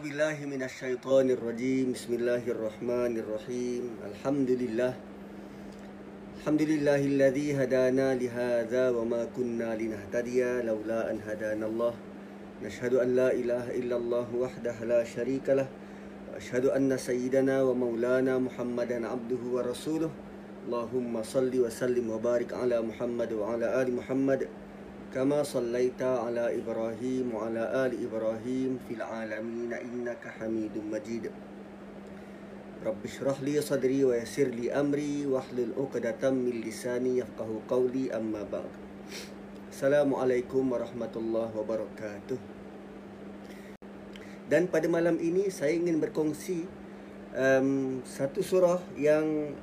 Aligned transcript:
billahi 0.00 0.48
minasy 0.48 0.96
syaithanir 0.96 1.36
rajim. 1.44 1.92
Bismillahirrahmanirrahim. 1.92 4.00
Alhamdulillah. 4.00 4.96
Alhamdulillahilladzi 6.40 7.52
hadana 7.52 8.16
li 8.16 8.32
hadza 8.32 8.96
wa 8.96 9.04
ma 9.04 9.28
kunna 9.36 9.76
linahtadiya 9.76 10.64
laula 10.64 11.12
an 11.12 11.20
hadanallah. 11.20 11.92
Nashhadu 12.64 13.04
an 13.04 13.12
la 13.12 13.28
ilaha 13.36 13.76
illallah 13.76 14.24
wahdahu 14.24 14.88
la 14.88 15.04
syarika 15.04 15.60
lah. 15.60 15.68
Ashhadu 16.32 16.72
anna 16.72 16.96
sayyidana 16.96 17.60
wa 17.68 17.76
maulana 17.76 18.40
Muhammadan 18.40 19.04
abduhu 19.04 19.60
wa 19.60 19.68
rasuluh. 19.68 20.08
Allahumma 20.64 21.20
salli 21.20 21.60
wa 21.60 21.68
sallim 21.68 22.08
wa 22.08 22.16
barik 22.16 22.56
ala 22.56 22.80
Muhammad 22.80 23.28
wa 23.36 23.52
ala 23.52 23.76
ali 23.76 23.92
Muhammad. 23.92 24.48
كما 25.15 25.47
صليت 25.47 26.03
على 26.03 26.59
إبراهيم 26.59 27.31
وعلى 27.31 27.63
آل 27.87 27.91
إبراهيم 28.03 28.71
في 28.83 28.99
العالمين 28.99 29.71
إنك 29.71 30.23
حميد 30.39 30.75
مجيد 30.75 31.31
رب 32.83 32.99
اشرح 32.99 33.39
لي 33.41 33.63
صدري 33.63 34.03
ويسر 34.03 34.51
لي 34.51 34.75
أمري 34.75 35.25
واحلل 35.31 35.71
عقدة 35.79 36.21
من 36.35 36.61
لساني 36.67 37.23
يفقه 37.23 37.49
قولي 37.71 38.11
أما 38.11 38.43
بعد 38.51 38.71
السلام 39.71 40.09
عليكم 40.11 40.63
ورحمة 40.71 41.13
الله 41.15 41.49
وبركاته 41.55 42.39
Dan 44.45 44.69
pada 44.69 44.85
malam 44.85 45.17
ini 45.17 45.49
saya 45.49 45.73
ingin 45.73 45.97
berkongsi 45.97 46.69
um, 47.33 48.03
satu 48.05 48.45
surah 48.45 48.77
yang 48.93 49.57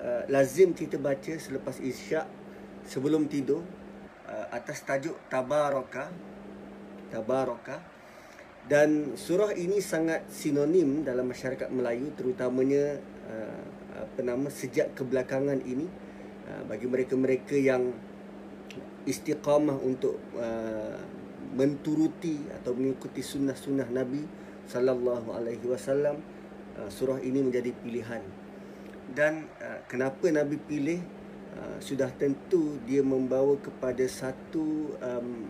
uh, 0.00 0.26
lazim 0.26 0.74
kita 0.74 0.98
baca 0.98 1.38
selepas 1.38 1.78
isyak 1.78 2.26
sebelum 2.82 3.30
tidur 3.30 3.62
uh, 4.29 4.47
atas 4.53 4.85
tajuk 4.85 5.17
Tabaraka 5.27 6.13
Tabaraka. 7.09 7.81
Dan 8.69 9.17
surah 9.17 9.57
ini 9.57 9.81
sangat 9.81 10.29
sinonim 10.29 11.01
dalam 11.01 11.25
masyarakat 11.25 11.73
Melayu 11.73 12.13
terutamanya 12.13 13.01
uh, 13.25 13.61
apa 13.97 14.19
nama 14.21 14.45
sejak 14.53 14.93
kebelakangan 14.93 15.57
ini. 15.65 15.89
Uh, 16.45 16.63
bagi 16.69 16.85
mereka-mereka 16.85 17.57
yang 17.57 17.89
istiqamah 19.09 19.81
untuk 19.81 20.21
uh, 20.37 21.01
menturuti 21.57 22.45
atau 22.61 22.77
mengikuti 22.77 23.25
sunnah-sunnah 23.25 23.89
Nabi 23.89 24.21
sallallahu 24.69 25.33
alaihi 25.33 25.65
wasallam 25.65 26.21
uh, 26.77 26.89
surah 26.93 27.17
ini 27.25 27.41
menjadi 27.41 27.73
pilihan. 27.73 28.21
Dan 29.09 29.49
uh, 29.65 29.81
kenapa 29.89 30.29
Nabi 30.29 30.61
pilih 30.61 31.01
Ah, 31.59 31.75
sudah 31.83 32.07
tentu 32.15 32.79
dia 32.87 33.03
membawa 33.03 33.59
kepada 33.59 34.07
satu 34.07 34.95
um, 34.95 35.43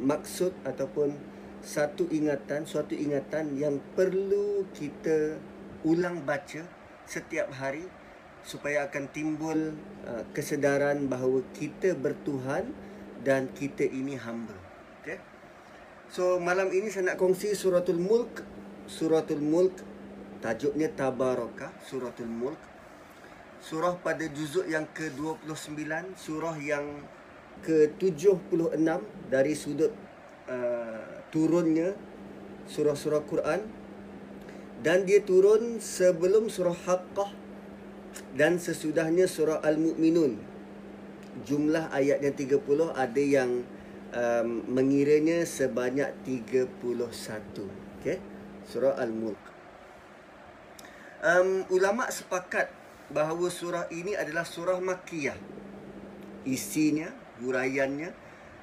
maksud 0.00 0.56
ataupun 0.64 1.12
satu 1.60 2.08
ingatan, 2.08 2.64
suatu 2.64 2.96
ingatan 2.96 3.60
yang 3.60 3.76
perlu 3.92 4.64
kita 4.72 5.36
ulang 5.84 6.24
baca 6.24 6.64
setiap 7.04 7.52
hari 7.52 7.84
supaya 8.40 8.88
akan 8.88 9.04
timbul 9.12 9.76
uh, 10.08 10.24
kesedaran 10.32 11.12
bahawa 11.12 11.44
kita 11.52 11.92
bertuhan 11.92 12.72
dan 13.20 13.52
kita 13.52 13.84
ini 13.84 14.16
hamba. 14.16 14.56
Okay? 15.04 15.20
So 16.08 16.40
malam 16.40 16.72
ini 16.72 16.88
saya 16.88 17.12
nak 17.12 17.20
kongsi 17.20 17.52
suratul 17.52 18.00
mulk. 18.00 18.40
Suratul 18.88 19.44
mulk 19.44 19.76
tajuknya 20.40 20.88
Tabarakah, 20.88 21.84
suratul 21.84 22.32
mulk 22.32 22.75
surah 23.66 23.98
pada 23.98 24.22
juzuk 24.30 24.70
yang 24.70 24.86
ke-29, 24.94 25.90
surah 26.14 26.54
yang 26.62 27.02
ke-76 27.66 28.78
dari 29.26 29.58
sudut 29.58 29.90
uh, 30.46 31.26
turunnya 31.34 31.98
surah-surah 32.70 33.26
Quran 33.26 33.66
dan 34.86 35.02
dia 35.02 35.18
turun 35.18 35.82
sebelum 35.82 36.46
surah 36.46 36.78
Haqqah 36.78 37.34
dan 38.38 38.62
sesudahnya 38.62 39.26
surah 39.26 39.58
Al-Mu'minun. 39.66 40.38
Jumlah 41.42 41.90
ayatnya 41.90 42.30
30 42.30 42.62
ada 42.94 43.22
yang 43.22 43.66
um, 44.14 44.48
mengiranya 44.70 45.42
sebanyak 45.42 46.14
31. 46.22 46.70
Okey. 47.98 48.22
Surah 48.70 48.94
Al-Mulk. 48.94 49.42
Um, 51.26 51.66
ulama 51.74 52.06
sepakat 52.12 52.85
bahawa 53.10 53.46
surah 53.46 53.86
ini 53.94 54.18
adalah 54.18 54.42
surah 54.42 54.78
Makkiyah. 54.82 55.38
Isinya, 56.46 57.10
huraiannya, 57.42 58.10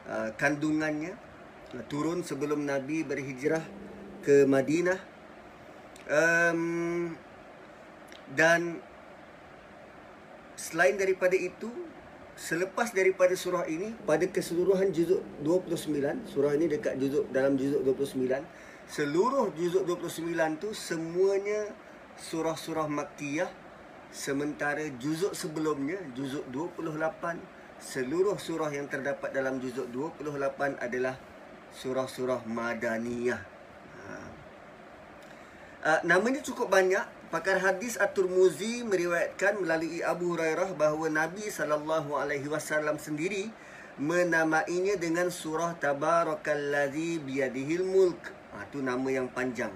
uh, 0.07 0.29
kandungannya 0.35 1.15
uh, 1.75 1.83
turun 1.87 2.23
sebelum 2.23 2.63
Nabi 2.63 3.03
berhijrah 3.03 3.63
ke 4.23 4.43
Madinah. 4.47 4.99
Um, 6.03 7.15
dan 8.35 8.83
selain 10.59 10.99
daripada 10.99 11.35
itu, 11.35 11.71
selepas 12.35 12.91
daripada 12.91 13.35
surah 13.35 13.67
ini, 13.67 13.95
pada 14.03 14.27
keseluruhan 14.27 14.91
juzuk 14.91 15.23
29, 15.43 16.27
surah 16.27 16.51
ini 16.55 16.65
dekat 16.67 16.99
juzuk 16.99 17.31
dalam 17.31 17.55
juzuk 17.55 17.83
29, 17.87 18.43
seluruh 18.91 19.55
juzuk 19.55 19.87
29 19.87 20.59
tu 20.59 20.75
semuanya 20.75 21.71
surah-surah 22.19 22.91
Makkiyah 22.91 23.62
Sementara 24.13 24.85
juzuk 25.01 25.33
sebelumnya, 25.33 25.97
juzuk 26.13 26.45
28, 26.53 27.41
seluruh 27.81 28.37
surah 28.37 28.69
yang 28.69 28.85
terdapat 28.85 29.33
dalam 29.33 29.57
juzuk 29.57 29.89
28 29.89 30.77
adalah 30.77 31.17
surah-surah 31.73 32.45
Madaniyah. 32.45 33.41
Ha. 33.41 34.13
Uh, 35.81 35.99
namanya 36.05 36.45
cukup 36.45 36.69
banyak. 36.69 37.01
Pakar 37.33 37.57
hadis 37.57 37.97
At-Turmuzi 37.97 38.85
meriwayatkan 38.85 39.57
melalui 39.57 40.05
Abu 40.05 40.37
Hurairah 40.37 40.77
bahawa 40.77 41.09
Nabi 41.09 41.49
SAW 41.49 41.81
sendiri 43.01 43.49
menamainya 43.97 45.01
dengan 45.01 45.33
surah 45.33 45.73
Tabarakallazi 45.81 47.17
biyadihil 47.17 47.81
mulk. 47.81 48.29
Itu 48.69 48.85
ha, 48.85 48.93
nama 48.93 49.09
yang 49.09 49.33
panjang. 49.33 49.73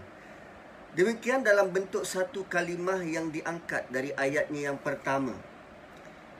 Demikian 0.97 1.45
dalam 1.45 1.69
bentuk 1.69 2.01
satu 2.01 2.41
kalimah 2.49 3.05
yang 3.05 3.29
diangkat 3.29 3.85
dari 3.93 4.09
ayatnya 4.17 4.73
yang 4.73 4.81
pertama. 4.81 5.37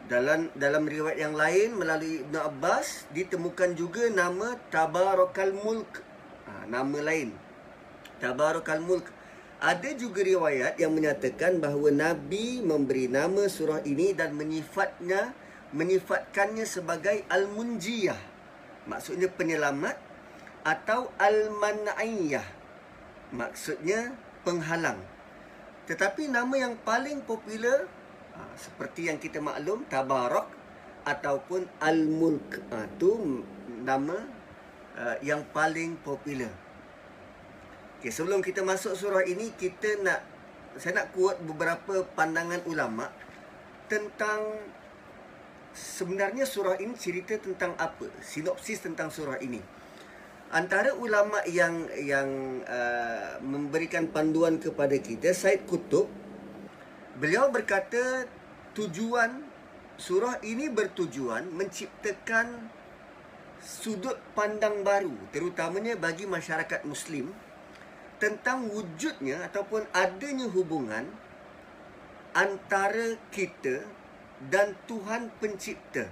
Dalam 0.09 0.49
dalam 0.57 0.89
riwayat 0.89 1.21
yang 1.21 1.37
lain 1.37 1.77
melalui 1.77 2.25
Ibn 2.25 2.41
Abbas 2.41 3.05
ditemukan 3.13 3.77
juga 3.77 4.09
nama 4.09 4.57
Tabarakal 4.73 5.53
Mulk. 5.53 6.01
Ha, 6.49 6.65
nama 6.65 6.97
lain. 7.05 7.37
Tabarakal 8.17 8.81
Mulk. 8.81 9.13
Ada 9.61 9.93
juga 9.93 10.25
riwayat 10.25 10.81
yang 10.81 10.89
menyatakan 10.89 11.61
bahawa 11.61 11.93
Nabi 11.93 12.57
memberi 12.65 13.05
nama 13.05 13.45
surah 13.45 13.85
ini 13.85 14.17
dan 14.17 14.33
menyifatnya 14.33 15.37
menyifatkannya 15.69 16.65
sebagai 16.65 17.21
Al-Munjiyah. 17.29 18.17
Maksudnya 18.89 19.29
penyelamat 19.29 20.01
atau 20.65 21.13
Al-Man'iyah. 21.21 22.47
Maksudnya 23.35 24.15
penghalang. 24.47 25.03
Tetapi 25.91 26.31
nama 26.31 26.55
yang 26.55 26.79
paling 26.87 27.27
popular 27.27 27.83
ha, 28.31 28.47
seperti 28.55 29.11
yang 29.11 29.19
kita 29.19 29.43
maklum 29.43 29.83
Tabarak 29.91 30.47
ataupun 31.03 31.67
Al-Mulk 31.83 32.63
itu 32.71 33.11
ha, 33.11 33.43
nama 33.83 34.15
uh, 34.95 35.17
yang 35.19 35.43
paling 35.51 35.99
popular. 35.99 36.51
Okay, 37.99 38.13
sebelum 38.13 38.39
kita 38.39 38.63
masuk 38.63 38.95
surah 38.95 39.27
ini 39.27 39.51
kita 39.51 39.99
nak 39.99 40.23
saya 40.79 41.03
nak 41.03 41.11
kuat 41.11 41.41
beberapa 41.43 42.05
pandangan 42.13 42.61
ulama 42.69 43.09
tentang 43.89 44.61
sebenarnya 45.73 46.45
surah 46.45 46.77
ini 46.77 46.93
cerita 46.93 47.35
tentang 47.41 47.73
apa? 47.75 48.07
Sinopsis 48.21 48.85
tentang 48.85 49.09
surah 49.09 49.41
ini 49.41 49.76
antara 50.51 50.95
ulama 50.95 51.43
yang 51.49 51.91
yang 51.99 52.61
uh, 52.63 53.35
memberikan 53.43 54.07
panduan 54.07 54.59
kepada 54.59 54.95
kita 54.95 55.35
Said 55.35 55.67
Kutub 55.67 56.07
beliau 57.19 57.51
berkata 57.51 58.29
tujuan 58.77 59.43
surah 59.97 60.39
ini 60.45 60.71
bertujuan 60.71 61.51
menciptakan 61.51 62.71
sudut 63.59 64.15
pandang 64.37 64.85
baru 64.85 65.11
terutamanya 65.33 65.97
bagi 65.97 66.29
masyarakat 66.29 66.85
muslim 66.85 67.33
tentang 68.21 68.69
wujudnya 68.69 69.45
ataupun 69.49 69.83
adanya 69.93 70.47
hubungan 70.49 71.09
antara 72.37 73.17
kita 73.33 73.81
dan 74.53 74.77
Tuhan 74.85 75.33
pencipta 75.41 76.05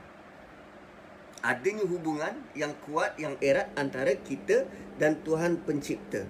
adanya 1.46 1.86
hubungan 1.86 2.34
yang 2.58 2.74
kuat, 2.90 3.14
yang 3.22 3.38
erat 3.38 3.70
antara 3.78 4.18
kita 4.18 4.66
dan 4.98 5.22
Tuhan 5.22 5.62
Pencipta. 5.62 6.26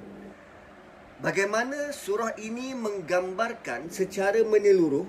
Bagaimana 1.23 1.95
surah 1.95 2.35
ini 2.35 2.75
menggambarkan 2.75 3.87
secara 3.87 4.43
menyeluruh 4.43 5.07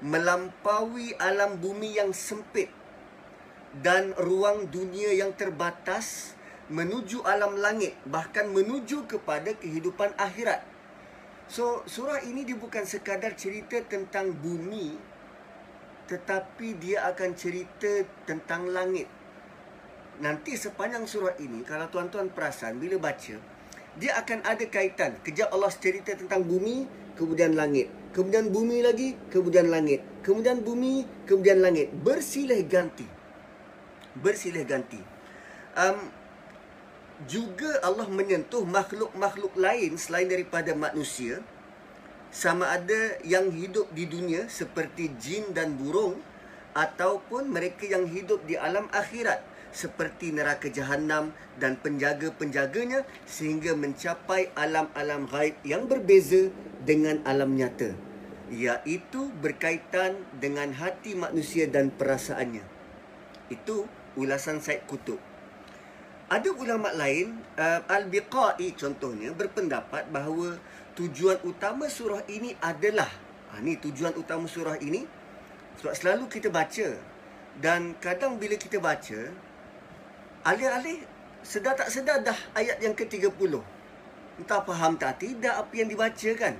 melampaui 0.00 1.12
alam 1.20 1.60
bumi 1.60 2.00
yang 2.00 2.10
sempit 2.16 2.72
dan 3.84 4.16
ruang 4.16 4.72
dunia 4.72 5.12
yang 5.12 5.36
terbatas 5.36 6.34
menuju 6.72 7.20
alam 7.22 7.60
langit 7.60 7.94
bahkan 8.08 8.48
menuju 8.48 9.04
kepada 9.04 9.52
kehidupan 9.60 10.16
akhirat. 10.16 10.64
So 11.52 11.84
surah 11.84 12.24
ini 12.24 12.48
dia 12.48 12.56
bukan 12.56 12.88
sekadar 12.88 13.36
cerita 13.36 13.76
tentang 13.84 14.32
bumi 14.32 15.11
tetapi 16.12 16.76
dia 16.76 17.08
akan 17.08 17.32
cerita 17.32 18.04
tentang 18.28 18.68
langit. 18.68 19.08
Nanti 20.20 20.60
sepanjang 20.60 21.08
surah 21.08 21.40
ini 21.40 21.64
kalau 21.64 21.88
tuan-tuan 21.88 22.28
perasan 22.28 22.76
bila 22.76 23.00
baca 23.00 23.40
dia 23.96 24.12
akan 24.16 24.40
ada 24.44 24.64
kaitan. 24.68 25.20
Kejap 25.20 25.52
Allah 25.52 25.72
cerita 25.72 26.16
tentang 26.16 26.44
bumi, 26.44 26.88
kemudian 27.16 27.52
langit. 27.52 27.92
Kemudian 28.12 28.48
bumi 28.48 28.84
lagi, 28.84 29.16
kemudian 29.28 29.68
langit. 29.68 30.00
Kemudian 30.24 30.64
bumi, 30.64 31.04
kemudian 31.28 31.60
langit. 31.60 31.92
Bersilih 31.92 32.60
ganti. 32.64 33.04
Bersilih 34.16 34.64
ganti. 34.64 35.00
Um, 35.76 36.12
juga 37.28 37.80
Allah 37.84 38.08
menyentuh 38.08 38.64
makhluk-makhluk 38.64 39.56
lain 39.56 39.96
selain 39.96 40.28
daripada 40.28 40.76
manusia 40.76 41.40
sama 42.32 42.72
ada 42.72 43.20
yang 43.28 43.52
hidup 43.52 43.92
di 43.92 44.08
dunia 44.08 44.48
seperti 44.48 45.12
jin 45.20 45.52
dan 45.52 45.76
burung 45.76 46.16
ataupun 46.72 47.52
mereka 47.52 47.84
yang 47.84 48.08
hidup 48.08 48.40
di 48.48 48.56
alam 48.56 48.88
akhirat 48.88 49.44
seperti 49.72 50.32
neraka 50.32 50.72
jahanam 50.72 51.32
dan 51.60 51.76
penjaga-penjaganya 51.76 53.04
sehingga 53.28 53.76
mencapai 53.76 54.48
alam-alam 54.56 55.28
gaib 55.28 55.60
yang 55.64 55.84
berbeza 55.84 56.48
dengan 56.84 57.20
alam 57.28 57.52
nyata 57.52 57.92
iaitu 58.52 59.32
berkaitan 59.40 60.20
dengan 60.36 60.76
hati 60.76 61.16
manusia 61.16 61.64
dan 61.64 61.88
perasaannya. 61.88 62.60
Itu 63.48 63.88
ulasan 64.12 64.60
Said 64.60 64.84
Kutub. 64.84 65.16
Ada 66.28 66.52
ulama 66.52 66.92
lain 66.92 67.40
uh, 67.60 67.80
Al-Biqai 67.88 68.76
contohnya 68.76 69.32
berpendapat 69.36 70.08
bahawa 70.08 70.56
tujuan 70.98 71.40
utama 71.48 71.88
surah 71.88 72.24
ini 72.28 72.52
adalah 72.60 73.08
ha, 73.52 73.60
ni 73.64 73.80
tujuan 73.80 74.12
utama 74.16 74.44
surah 74.44 74.76
ini 74.80 75.04
sebab 75.80 75.94
selalu 75.96 76.24
kita 76.28 76.52
baca 76.52 77.00
dan 77.60 77.96
kadang 78.00 78.36
bila 78.36 78.56
kita 78.56 78.80
baca 78.80 79.32
alih-alih 80.42 81.00
sedar 81.42 81.74
tak 81.74 81.90
sedar 81.90 82.22
dah 82.22 82.38
ayat 82.54 82.78
yang 82.78 82.94
ke-30. 82.94 83.58
Entah 84.38 84.62
faham 84.64 84.96
tak 84.96 85.20
tidak 85.20 85.54
apa 85.58 85.74
yang 85.74 85.90
dibaca 85.90 86.30
kan. 86.38 86.54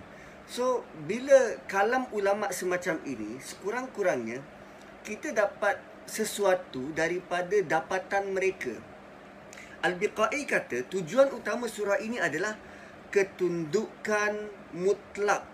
So, 0.51 0.83
bila 1.07 1.57
kalam 1.71 2.11
ulama 2.11 2.51
semacam 2.51 2.99
ini, 3.07 3.39
sekurang-kurangnya 3.39 4.43
kita 5.07 5.31
dapat 5.33 5.79
sesuatu 6.05 6.91
daripada 6.93 7.63
dapatan 7.63 8.35
mereka. 8.35 8.75
Al-Biqai 9.83 10.47
kata, 10.47 10.87
tujuan 10.91 11.31
utama 11.31 11.71
surah 11.71 11.99
ini 12.03 12.19
adalah 12.19 12.59
ketundukan 13.13 14.49
mutlak 14.73 15.45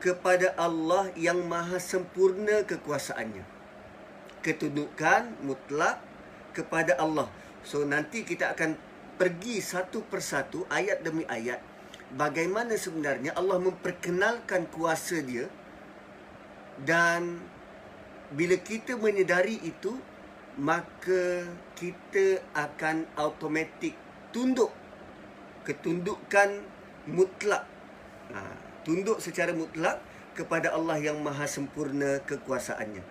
kepada 0.00 0.56
Allah 0.56 1.12
yang 1.14 1.44
maha 1.44 1.76
sempurna 1.76 2.64
kekuasaannya. 2.64 3.44
Ketundukan 4.40 5.44
mutlak 5.44 6.00
kepada 6.56 6.96
Allah. 6.96 7.28
So 7.62 7.84
nanti 7.84 8.24
kita 8.24 8.56
akan 8.56 8.74
pergi 9.16 9.60
satu 9.60 10.04
persatu 10.08 10.68
ayat 10.68 11.00
demi 11.00 11.24
ayat 11.24 11.60
bagaimana 12.14 12.76
sebenarnya 12.76 13.34
Allah 13.34 13.58
memperkenalkan 13.58 14.68
kuasa 14.70 15.24
dia 15.24 15.48
dan 16.84 17.40
bila 18.36 18.60
kita 18.60 18.94
menyedari 19.00 19.56
itu 19.64 19.96
maka 20.60 21.48
kita 21.76 22.44
akan 22.52 23.08
automatik 23.16 23.96
tunduk 24.30 24.70
ketundukan 25.64 26.62
mutlak. 27.10 27.64
Ha, 28.34 28.40
tunduk 28.82 29.22
secara 29.22 29.54
mutlak 29.54 30.02
kepada 30.36 30.74
Allah 30.76 31.00
yang 31.00 31.22
maha 31.22 31.48
sempurna 31.48 32.20
kekuasaannya. 32.26 33.02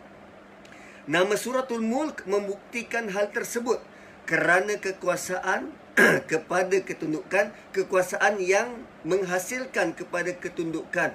Nama 1.05 1.35
suratul 1.37 1.85
mulk 1.85 2.25
membuktikan 2.29 3.09
hal 3.13 3.29
tersebut 3.29 3.77
kerana 4.25 4.77
kekuasaan 4.81 5.69
kepada 6.31 6.81
ketundukan 6.81 7.53
kekuasaan 7.71 8.41
yang 8.41 8.83
menghasilkan 9.05 9.93
kepada 9.93 10.33
ketundukan. 10.35 11.13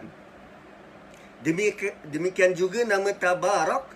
Demikian 2.11 2.53
juga 2.53 2.85
nama 2.85 3.11
tabarak 3.17 3.89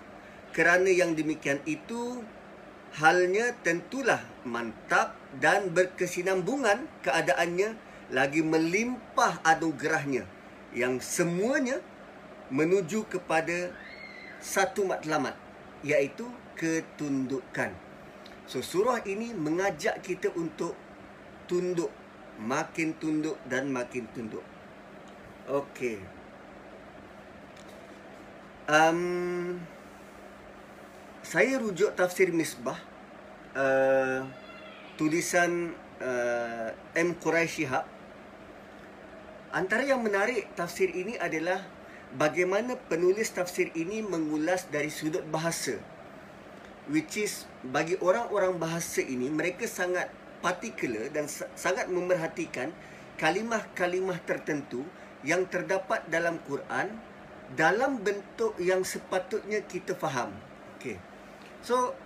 kerana 0.56 0.88
yang 0.88 1.12
demikian 1.12 1.60
itu 1.68 2.24
halnya 2.96 3.52
tentulah 3.66 4.22
mantap 4.46 5.18
dan 5.42 5.68
berkesinambungan 5.74 6.86
keadaannya 7.04 7.76
lagi 8.12 8.44
melimpah 8.44 9.40
anugerahnya 9.46 10.26
yang 10.76 11.00
semuanya 11.00 11.80
menuju 12.52 13.08
kepada 13.08 13.72
satu 14.44 14.84
matlamat 14.84 15.36
iaitu 15.80 16.28
ketundukan 16.58 17.72
So 18.44 18.60
surah 18.60 19.00
ini 19.08 19.32
mengajak 19.32 20.04
kita 20.04 20.28
untuk 20.36 20.76
tunduk, 21.48 21.88
makin 22.36 22.92
tunduk 23.00 23.40
dan 23.48 23.72
makin 23.72 24.04
tunduk. 24.12 24.44
Okey. 25.48 26.00
Um, 28.68 29.60
saya 31.24 31.56
rujuk 31.60 31.92
tafsir 31.96 32.32
Misbah 32.32 32.80
uh, 33.56 34.24
tulisan 34.96 35.72
uh, 36.00 36.68
M 36.96 37.16
Quraisy 37.16 37.64
Shihab. 37.64 37.88
Antara 39.54 39.86
yang 39.86 40.02
menarik 40.02 40.50
tafsir 40.58 40.90
ini 40.90 41.14
adalah 41.14 41.62
bagaimana 42.18 42.74
penulis 42.90 43.30
tafsir 43.30 43.70
ini 43.78 44.02
mengulas 44.02 44.66
dari 44.66 44.90
sudut 44.90 45.22
bahasa 45.30 45.78
which 46.90 47.16
is 47.16 47.48
bagi 47.64 47.96
orang-orang 48.02 48.60
bahasa 48.60 49.00
ini 49.00 49.30
mereka 49.32 49.64
sangat 49.64 50.12
particular 50.44 51.08
dan 51.08 51.30
sangat 51.56 51.88
memerhatikan 51.88 52.74
kalimah-kalimah 53.16 54.20
tertentu 54.28 54.84
yang 55.24 55.48
terdapat 55.48 56.04
dalam 56.12 56.36
Quran 56.44 56.92
dalam 57.56 58.02
bentuk 58.02 58.58
yang 58.58 58.82
sepatutnya 58.82 59.62
kita 59.64 59.96
faham. 59.96 60.34
Okay. 60.76 61.00
So 61.64 61.96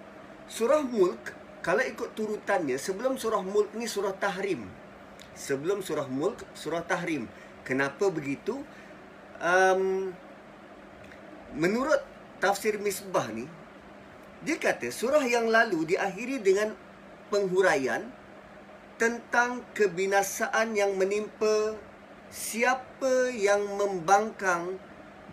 surah 0.46 0.84
Mulk 0.84 1.34
kalau 1.64 1.82
ikut 1.82 2.14
turutannya 2.14 2.78
sebelum 2.78 3.18
surah 3.18 3.42
Mulk 3.42 3.74
ni 3.74 3.90
surah 3.90 4.14
Tahrim. 4.14 4.77
Sebelum 5.38 5.86
surah 5.86 6.10
Mulk 6.10 6.42
surah 6.58 6.82
Tahrim. 6.82 7.30
Kenapa 7.62 8.10
begitu? 8.10 8.58
Um, 9.38 10.10
menurut 11.54 12.02
tafsir 12.42 12.74
Misbah 12.82 13.30
ni 13.30 13.46
dia 14.42 14.58
kata 14.58 14.90
surah 14.90 15.22
yang 15.22 15.50
lalu 15.50 15.94
diakhiri 15.94 16.42
dengan 16.42 16.74
penghuraian 17.30 18.06
tentang 18.98 19.62
kebinasaan 19.74 20.74
yang 20.74 20.94
menimpa 20.98 21.78
siapa 22.30 23.30
yang 23.30 23.62
membangkang 23.78 24.78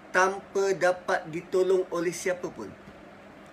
tanpa 0.10 0.74
dapat 0.74 1.28
ditolong 1.30 1.86
oleh 1.92 2.14
siapa 2.14 2.48
pun. 2.50 2.70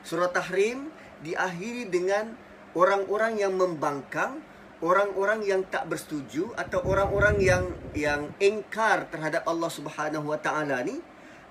Surah 0.07 0.31
Tahrim 0.31 0.89
diakhiri 1.21 1.91
dengan 1.91 2.33
orang-orang 2.73 3.41
yang 3.41 3.53
membangkang, 3.57 4.41
orang-orang 4.83 5.47
yang 5.47 5.63
tak 5.71 5.87
bersetuju 5.87 6.51
atau 6.59 6.83
orang-orang 6.83 7.39
yang 7.39 7.65
yang 7.95 8.35
ingkar 8.43 9.07
terhadap 9.09 9.47
Allah 9.47 9.71
Subhanahu 9.71 10.35
Wa 10.35 10.39
Taala 10.43 10.83
ni 10.83 10.99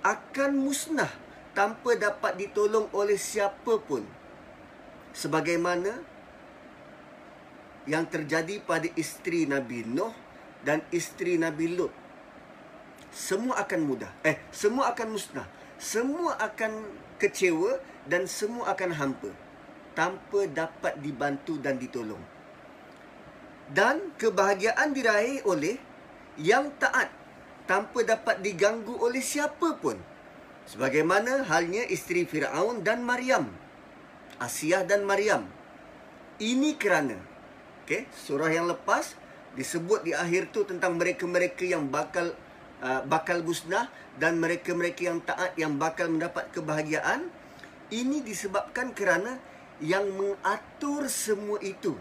akan 0.03 0.51
musnah 0.59 1.09
tanpa 1.55 1.95
dapat 1.95 2.35
ditolong 2.35 2.91
oleh 2.91 3.15
siapa 3.15 3.79
pun. 3.79 4.03
Sebagaimana 5.15 6.03
yang 7.87 8.05
terjadi 8.05 8.61
pada 8.61 8.87
isteri 8.93 9.47
Nabi 9.47 9.87
Nuh 9.87 10.13
dan 10.61 10.83
isteri 10.93 11.39
Nabi 11.39 11.71
Lut. 11.73 11.91
Semua 13.11 13.59
akan 13.63 13.81
mudah. 13.83 14.11
Eh, 14.23 14.39
semua 14.53 14.93
akan 14.95 15.07
musnah. 15.11 15.47
Semua 15.81 16.37
akan 16.39 16.87
kecewa 17.19 17.81
dan 18.07 18.29
semua 18.29 18.71
akan 18.71 18.91
hampa 18.95 19.31
tanpa 19.91 20.47
dapat 20.47 20.95
dibantu 21.03 21.59
dan 21.59 21.75
ditolong. 21.75 22.21
Dan 23.71 24.11
kebahagiaan 24.19 24.91
diraih 24.91 25.47
oleh 25.47 25.79
yang 26.35 26.75
taat 26.75 27.07
tanpa 27.63 28.03
dapat 28.03 28.43
diganggu 28.43 28.99
oleh 28.99 29.23
siapa 29.23 29.79
pun. 29.79 29.95
Sebagaimana 30.67 31.47
halnya 31.47 31.87
isteri 31.87 32.27
Firaun 32.27 32.83
dan 32.83 33.07
Maryam. 33.07 33.47
Asiyah 34.43 34.83
dan 34.83 35.07
Maryam. 35.07 35.47
Ini 36.41 36.75
kerana 36.75 37.15
okay, 37.91 38.07
surah 38.11 38.47
yang 38.47 38.71
lepas 38.71 39.19
disebut 39.53 40.07
di 40.07 40.15
akhir 40.15 40.55
tu 40.55 40.63
tentang 40.63 40.95
mereka-mereka 40.95 41.67
yang 41.67 41.91
bakal 41.91 42.31
uh, 42.79 43.03
bakal 43.03 43.43
musnah 43.43 43.91
dan 44.15 44.39
mereka-mereka 44.39 45.11
yang 45.11 45.19
taat 45.19 45.51
yang 45.59 45.75
bakal 45.75 46.07
mendapat 46.07 46.47
kebahagiaan. 46.55 47.27
Ini 47.91 48.23
disebabkan 48.23 48.95
kerana 48.95 49.35
yang 49.83 50.07
mengatur 50.15 51.11
semua 51.11 51.59
itu 51.59 51.99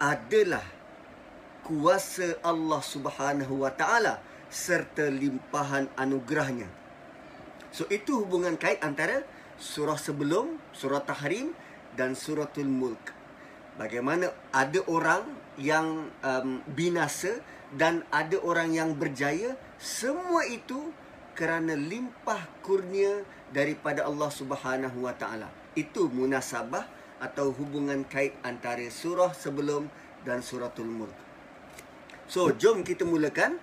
adalah 0.00 0.64
kuasa 1.60 2.40
Allah 2.40 2.80
Subhanahu 2.80 3.62
wa 3.62 3.70
taala 3.70 4.18
serta 4.48 5.06
limpahan 5.12 5.92
anugerahnya. 5.94 6.66
So 7.70 7.86
itu 7.86 8.26
hubungan 8.26 8.58
kait 8.58 8.82
antara 8.82 9.22
surah 9.60 10.00
sebelum 10.00 10.58
surah 10.74 11.04
Tahrim 11.06 11.54
dan 11.94 12.18
suratul 12.18 12.66
Mulk. 12.66 13.14
Bagaimana 13.78 14.34
ada 14.50 14.82
orang 14.90 15.30
yang 15.60 16.10
um, 16.24 16.64
binasa 16.74 17.38
dan 17.70 18.02
ada 18.10 18.40
orang 18.42 18.74
yang 18.74 18.90
berjaya, 18.98 19.54
semua 19.78 20.42
itu 20.50 20.90
kerana 21.38 21.78
limpah 21.78 22.50
kurnia 22.66 23.22
daripada 23.54 24.04
Allah 24.04 24.28
Subhanahu 24.28 25.06
Wa 25.06 25.14
Taala. 25.14 25.48
Itu 25.78 26.10
munasabah 26.10 26.84
atau 27.20 27.52
hubungan 27.52 28.02
kait 28.08 28.32
antara 28.42 28.88
surah 28.88 29.30
sebelum 29.36 29.92
dan 30.24 30.40
suratul 30.40 30.88
Mulk. 30.88 31.14
So, 32.26 32.50
jom 32.56 32.80
kita 32.80 33.04
mulakan 33.04 33.60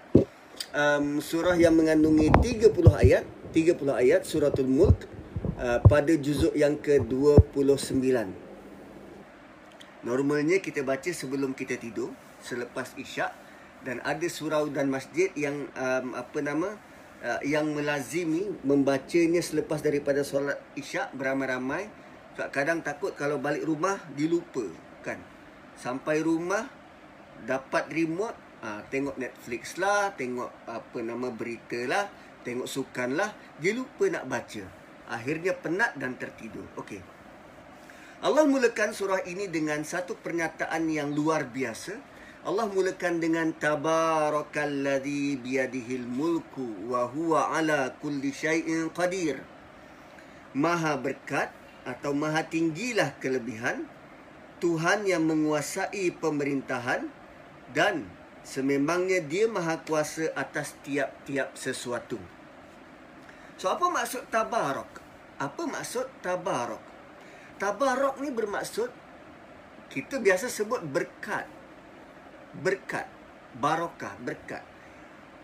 um, 0.74 1.20
surah 1.20 1.58
yang 1.58 1.74
mengandungi 1.74 2.30
30 2.30 2.72
ayat, 2.94 3.24
30 3.52 3.82
ayat 3.90 4.22
suratul 4.24 4.70
Mulk 4.70 5.10
uh, 5.58 5.80
pada 5.86 6.14
juzuk 6.14 6.54
yang 6.54 6.78
ke-29. 6.78 8.06
Normalnya 10.06 10.62
kita 10.62 10.86
baca 10.86 11.10
sebelum 11.10 11.52
kita 11.58 11.76
tidur, 11.76 12.14
selepas 12.40 12.94
Isyak 12.96 13.34
dan 13.84 14.02
ada 14.06 14.26
surau 14.30 14.70
dan 14.70 14.90
masjid 14.90 15.30
yang 15.34 15.68
um, 15.74 16.16
apa 16.18 16.40
nama 16.42 16.78
uh, 17.22 17.40
yang 17.46 17.72
melazimi 17.74 18.52
membacanya 18.66 19.42
selepas 19.42 19.82
daripada 19.82 20.22
solat 20.22 20.58
Isyak 20.78 21.14
beramai-ramai. 21.18 21.90
Kadang 22.38 22.86
takut 22.86 23.18
kalau 23.18 23.42
balik 23.42 23.66
rumah 23.66 23.98
dilupa 24.14 24.62
kan. 25.02 25.18
Sampai 25.74 26.22
rumah 26.22 26.70
dapat 27.50 27.90
remote 27.90 28.38
uh, 28.62 28.82
tengok 28.94 29.18
Netflix 29.18 29.82
lah, 29.82 30.14
tengok 30.14 30.50
apa 30.70 31.00
nama 31.02 31.34
berita 31.34 31.82
lah, 31.90 32.06
tengok 32.46 32.70
sukan 32.70 33.18
lah, 33.18 33.34
dia 33.58 33.74
lupa 33.74 34.06
nak 34.10 34.30
baca. 34.30 34.64
Akhirnya 35.10 35.58
penat 35.58 35.98
dan 35.98 36.14
tertidur. 36.20 36.66
Okey. 36.78 37.02
Allah 38.22 38.50
mulakan 38.50 38.94
surah 38.98 39.22
ini 39.30 39.46
dengan 39.46 39.86
satu 39.86 40.18
pernyataan 40.18 40.90
yang 40.90 41.14
luar 41.14 41.46
biasa. 41.50 41.98
Allah 42.48 42.66
mulakan 42.66 43.22
dengan 43.22 43.54
tabarakalladzi 43.54 45.38
biyadihil 45.38 46.08
mulku 46.08 46.90
wa 46.90 47.06
huwa 47.06 47.54
ala 47.54 47.94
kulli 48.02 48.34
syai'in 48.34 48.90
qadir. 48.90 49.46
Maha 50.58 50.98
berkat 50.98 51.54
atau 51.88 52.12
maha 52.12 52.44
tinggilah 52.44 53.16
kelebihan 53.24 53.88
Tuhan 54.60 55.08
yang 55.08 55.24
menguasai 55.24 56.12
pemerintahan 56.20 57.08
dan 57.72 58.04
sememangnya 58.44 59.24
dia 59.24 59.48
maha 59.48 59.80
kuasa 59.80 60.36
atas 60.36 60.76
tiap-tiap 60.84 61.56
sesuatu. 61.56 62.20
So 63.56 63.72
apa 63.72 63.88
maksud 63.88 64.28
tabarak? 64.28 65.00
Apa 65.40 65.64
maksud 65.64 66.12
tabarak? 66.20 66.84
Tabarak 67.56 68.20
ni 68.20 68.30
bermaksud 68.34 68.90
kita 69.88 70.20
biasa 70.20 70.52
sebut 70.52 70.84
berkat. 70.84 71.48
Berkat, 72.58 73.08
barakah, 73.62 74.18
berkat. 74.20 74.66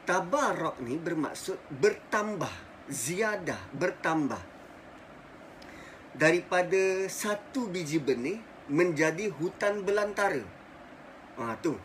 Tabarak 0.03 0.81
ni 0.83 0.97
bermaksud 1.00 1.62
bertambah, 1.69 2.51
ziyadah, 2.89 3.62
bertambah 3.77 4.52
daripada 6.13 7.10
satu 7.10 7.70
biji 7.70 7.98
benih 7.98 8.38
menjadi 8.70 9.34
hutan 9.38 9.82
belantara. 9.82 10.46
Ha 11.38 11.58
tu. 11.60 11.75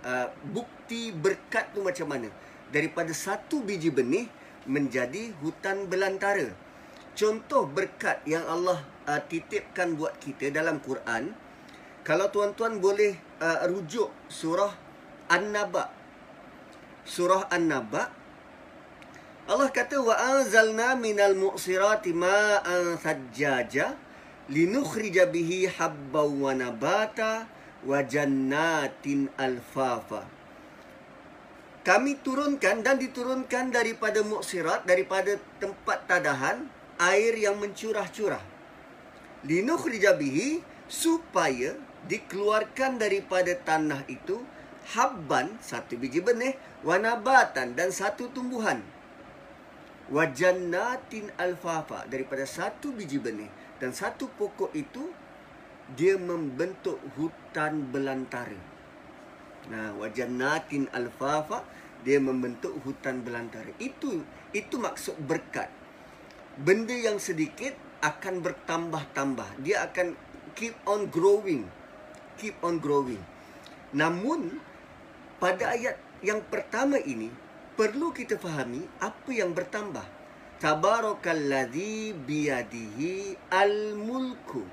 Uh, 0.00 0.32
bukti 0.56 1.12
berkat 1.12 1.76
tu 1.76 1.84
macam 1.84 2.08
mana? 2.08 2.32
Daripada 2.72 3.12
satu 3.12 3.60
biji 3.60 3.92
benih 3.92 4.26
menjadi 4.64 5.36
hutan 5.44 5.84
belantara. 5.86 6.48
Contoh 7.12 7.68
berkat 7.68 8.24
yang 8.24 8.48
Allah 8.48 8.80
uh, 9.04 9.20
titipkan 9.20 9.92
buat 9.92 10.16
kita 10.16 10.48
dalam 10.48 10.80
Quran, 10.80 11.36
kalau 12.00 12.32
tuan-tuan 12.32 12.80
boleh 12.80 13.12
uh, 13.44 13.68
rujuk 13.68 14.08
surah 14.32 14.72
An-Naba. 15.28 15.92
Surah 17.04 17.44
An-Naba 17.52 18.19
Allah 19.50 19.66
kata 19.66 19.98
wa 19.98 20.14
anzalna 20.14 20.94
minal 20.94 21.34
mu'sirati 21.34 22.14
ma'an 22.14 22.94
sajjaja 23.02 23.98
linukhrija 24.46 25.26
bihi 25.26 25.66
habban 25.66 26.38
wa 26.38 26.54
nabata 26.54 27.50
wa 27.82 27.98
jannatin 27.98 29.26
alfafa. 29.34 30.22
Kami 31.82 32.22
turunkan 32.22 32.86
dan 32.86 33.02
diturunkan 33.02 33.74
daripada 33.74 34.22
mu'sirat 34.22 34.86
daripada 34.86 35.34
tempat 35.58 36.06
tadahan 36.06 36.70
air 37.02 37.34
yang 37.34 37.58
mencurah-curah. 37.58 38.46
Linukhrija 39.50 40.14
bihi 40.14 40.62
supaya 40.86 41.74
dikeluarkan 42.06 43.02
daripada 43.02 43.58
tanah 43.58 44.06
itu 44.06 44.46
habban 44.94 45.58
satu 45.58 45.98
biji 45.98 46.22
benih 46.22 46.54
wa 46.86 47.02
nabatan 47.02 47.74
dan 47.74 47.90
satu 47.90 48.30
tumbuhan 48.30 48.99
wajannatin 50.10 51.30
alfafa 51.38 52.04
daripada 52.10 52.42
satu 52.42 52.90
biji 52.90 53.22
benih 53.22 53.48
dan 53.78 53.94
satu 53.94 54.26
pokok 54.34 54.74
itu 54.74 55.14
dia 55.94 56.18
membentuk 56.18 56.98
hutan 57.18 57.90
belantara. 57.90 58.58
Nah, 59.70 59.94
wajannatin 59.98 60.90
alfafa 60.90 61.62
dia 62.02 62.18
membentuk 62.18 62.74
hutan 62.82 63.22
belantara. 63.22 63.70
Itu 63.78 64.22
itu 64.50 64.74
maksud 64.78 65.18
berkat. 65.22 65.70
Benda 66.58 66.94
yang 66.94 67.22
sedikit 67.22 67.74
akan 68.02 68.42
bertambah-tambah. 68.42 69.62
Dia 69.62 69.86
akan 69.86 70.18
keep 70.58 70.74
on 70.86 71.06
growing. 71.06 71.66
Keep 72.40 72.58
on 72.66 72.82
growing. 72.82 73.20
Namun 73.94 74.58
pada 75.38 75.74
ayat 75.74 75.96
yang 76.20 76.44
pertama 76.46 77.00
ini 77.00 77.32
perlu 77.80 78.12
kita 78.12 78.36
fahami 78.36 78.84
apa 79.00 79.32
yang 79.32 79.56
bertambah. 79.56 80.04
Tabarakalladzi 80.60 82.12
biyadihi 82.12 83.40
al-mulku. 83.48 84.68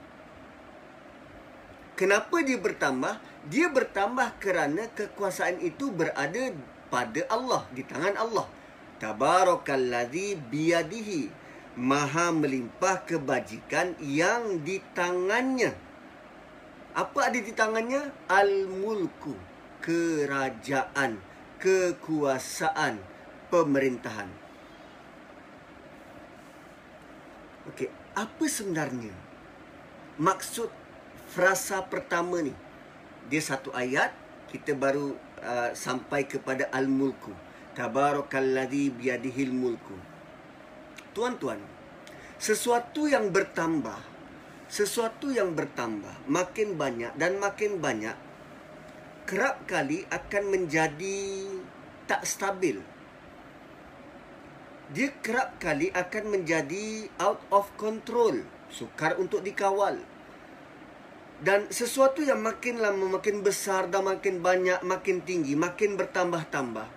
Kenapa 1.96 2.44
dia 2.44 2.60
bertambah? 2.60 3.16
Dia 3.48 3.72
bertambah 3.72 4.36
kerana 4.44 4.92
kekuasaan 4.92 5.64
itu 5.64 5.88
berada 5.88 6.52
pada 6.92 7.24
Allah, 7.32 7.64
di 7.72 7.88
tangan 7.88 8.20
Allah. 8.20 8.44
Tabarakalladzi 9.00 10.36
biyadihi 10.52 11.32
maha 11.80 12.36
melimpah 12.36 13.08
kebajikan 13.08 13.96
yang 14.04 14.68
di 14.68 14.84
tangannya. 14.92 15.72
Apa 16.92 17.32
ada 17.32 17.40
di 17.40 17.56
tangannya? 17.56 18.12
Al-mulku, 18.28 19.32
kerajaan 19.80 21.37
kekuasaan 21.58 23.02
pemerintahan. 23.50 24.30
Okey, 27.68 27.92
apa 28.16 28.46
sebenarnya 28.48 29.12
maksud 30.22 30.72
frasa 31.34 31.84
pertama 31.84 32.40
ni? 32.40 32.56
Dia 33.28 33.44
satu 33.44 33.76
ayat, 33.76 34.16
kita 34.48 34.72
baru 34.72 35.12
uh, 35.44 35.76
sampai 35.76 36.24
kepada 36.24 36.72
al-mulku. 36.72 37.36
Tabarakalladzi 37.76 38.90
biyadihil 38.96 39.54
mulku. 39.54 39.94
Tuan-tuan, 41.12 41.60
sesuatu 42.40 43.06
yang 43.06 43.30
bertambah, 43.30 44.00
sesuatu 44.72 45.30
yang 45.30 45.54
bertambah 45.54 46.26
makin 46.26 46.80
banyak 46.80 47.14
dan 47.20 47.38
makin 47.38 47.78
banyak 47.78 48.16
kerap 49.27 49.67
kali 49.67 50.07
akan 50.07 50.43
menjadi 50.55 51.19
tak 52.07 52.24
stabil. 52.24 52.79
Dia 54.96 55.12
kerap 55.19 55.60
kali 55.60 55.91
akan 55.91 56.31
menjadi 56.31 57.12
out 57.19 57.43
of 57.51 57.67
control, 57.75 58.48
sukar 58.72 59.19
untuk 59.19 59.43
dikawal. 59.43 60.00
Dan 61.43 61.67
sesuatu 61.67 62.24
yang 62.24 62.39
makin 62.39 62.79
lama 62.79 63.19
makin 63.19 63.43
besar 63.43 63.91
dan 63.91 64.07
makin 64.07 64.39
banyak, 64.39 64.79
makin 64.88 65.19
tinggi, 65.27 65.60
makin 65.60 66.00
bertambah-tambah, 66.00 66.88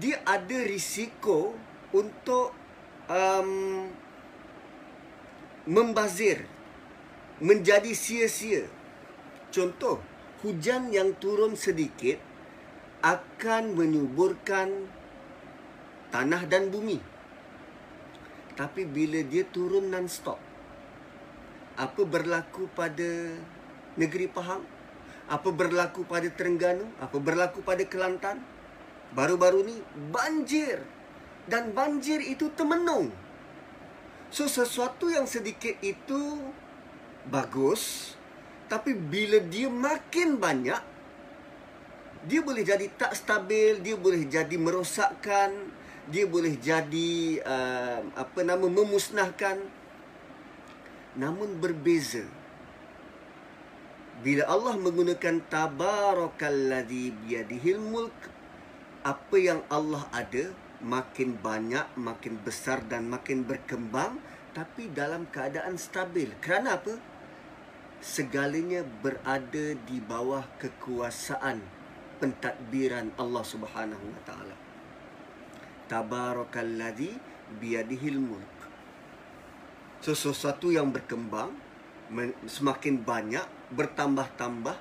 dia 0.00 0.16
ada 0.24 0.58
risiko 0.64 1.52
untuk 1.92 2.56
um, 3.06 3.84
membazir, 5.68 6.48
menjadi 7.38 7.92
sia-sia. 7.92 8.64
Contoh, 9.52 10.00
hujan 10.40 10.88
yang 10.88 11.12
turun 11.20 11.56
sedikit 11.56 12.16
akan 13.00 13.76
menyuburkan 13.76 14.88
tanah 16.12 16.44
dan 16.48 16.68
bumi. 16.68 17.00
Tapi 18.56 18.84
bila 18.84 19.24
dia 19.24 19.44
turun 19.48 19.88
non-stop, 19.88 20.36
apa 21.80 22.02
berlaku 22.04 22.68
pada 22.76 23.40
negeri 23.96 24.28
Pahang? 24.28 24.60
Apa 25.30 25.48
berlaku 25.54 26.04
pada 26.04 26.28
Terengganu? 26.28 26.84
Apa 27.00 27.16
berlaku 27.16 27.62
pada 27.64 27.80
Kelantan? 27.86 28.42
Baru-baru 29.16 29.64
ni 29.64 29.76
banjir. 30.12 30.82
Dan 31.48 31.72
banjir 31.72 32.20
itu 32.20 32.52
temenung. 32.52 33.08
So 34.28 34.44
sesuatu 34.44 35.08
yang 35.08 35.24
sedikit 35.24 35.78
itu 35.80 36.52
bagus. 37.30 38.14
Tapi 38.70 38.94
bila 38.94 39.42
dia 39.42 39.66
makin 39.66 40.38
banyak, 40.38 40.78
dia 42.30 42.38
boleh 42.38 42.62
jadi 42.62 42.86
tak 42.94 43.18
stabil, 43.18 43.82
dia 43.82 43.98
boleh 43.98 44.30
jadi 44.30 44.54
merosakkan, 44.54 45.74
dia 46.06 46.22
boleh 46.30 46.54
jadi 46.54 47.42
uh, 47.42 47.98
apa 48.14 48.46
nama 48.46 48.62
memusnahkan. 48.62 49.58
Namun 51.18 51.58
berbeza. 51.58 52.22
Bila 54.22 54.46
Allah 54.46 54.78
menggunakan 54.78 55.42
tabarakalladzi 55.50 57.10
biyadihil 57.24 57.82
mulk 57.82 58.14
apa 59.00 59.36
yang 59.40 59.64
Allah 59.72 60.04
ada 60.12 60.52
makin 60.84 61.40
banyak 61.40 61.88
makin 61.96 62.36
besar 62.44 62.84
dan 62.84 63.08
makin 63.08 63.48
berkembang 63.48 64.20
tapi 64.52 64.92
dalam 64.92 65.24
keadaan 65.32 65.80
stabil. 65.80 66.30
Kerana 66.44 66.76
apa 66.76 67.09
segalanya 68.00 68.80
berada 69.04 69.76
di 69.76 70.00
bawah 70.00 70.44
kekuasaan 70.56 71.60
pentadbiran 72.20 73.12
Allah 73.20 73.44
Subhanahu 73.44 74.04
wa 74.04 74.22
taala. 74.24 74.56
Tabarakalladzi 75.88 77.12
biyadihil 77.60 78.20
mulk. 78.20 78.56
Sesuatu 80.00 80.72
yang 80.72 80.88
berkembang 80.88 81.52
semakin 82.48 83.04
banyak 83.04 83.44
bertambah-tambah 83.76 84.76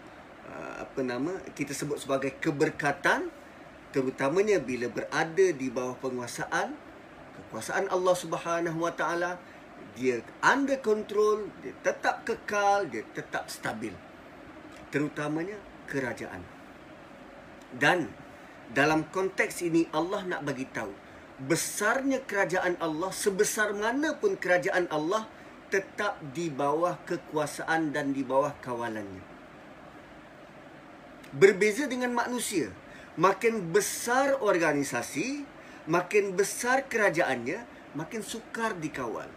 uh, 0.48 0.74
apa 0.82 1.00
nama 1.04 1.36
kita 1.54 1.76
sebut 1.76 2.00
sebagai 2.00 2.34
keberkatan 2.40 3.30
terutamanya 3.92 4.58
bila 4.58 4.88
berada 4.90 5.48
di 5.54 5.68
bawah 5.70 5.94
penguasaan 6.00 6.74
kekuasaan 7.38 7.92
Allah 7.92 8.16
Subhanahu 8.16 8.80
Wa 8.82 8.94
Taala 8.96 9.38
dia 9.96 10.24
under 10.44 10.80
control 10.80 11.50
dia 11.64 11.74
tetap 11.84 12.24
kekal 12.24 12.88
dia 12.88 13.04
tetap 13.16 13.48
stabil 13.52 13.94
terutamanya 14.90 15.58
kerajaan 15.90 16.42
dan 17.76 18.10
dalam 18.70 19.06
konteks 19.10 19.66
ini 19.66 19.90
Allah 19.94 20.26
nak 20.26 20.42
bagi 20.46 20.66
tahu 20.70 20.92
besarnya 21.40 22.20
kerajaan 22.28 22.76
Allah 22.84 23.12
sebesar 23.16 23.72
mana 23.72 24.16
pun 24.20 24.36
kerajaan 24.36 24.92
Allah 24.92 25.24
tetap 25.70 26.18
di 26.34 26.50
bawah 26.50 26.98
kekuasaan 27.06 27.94
dan 27.94 28.12
di 28.12 28.26
bawah 28.26 28.52
kawalannya. 28.60 29.24
Berbeza 31.30 31.86
dengan 31.86 32.12
manusia, 32.12 32.74
makin 33.16 33.70
besar 33.70 34.42
organisasi, 34.42 35.46
makin 35.86 36.34
besar 36.34 36.90
kerajaannya, 36.90 37.62
makin 37.94 38.26
sukar 38.26 38.74
dikawal. 38.74 39.30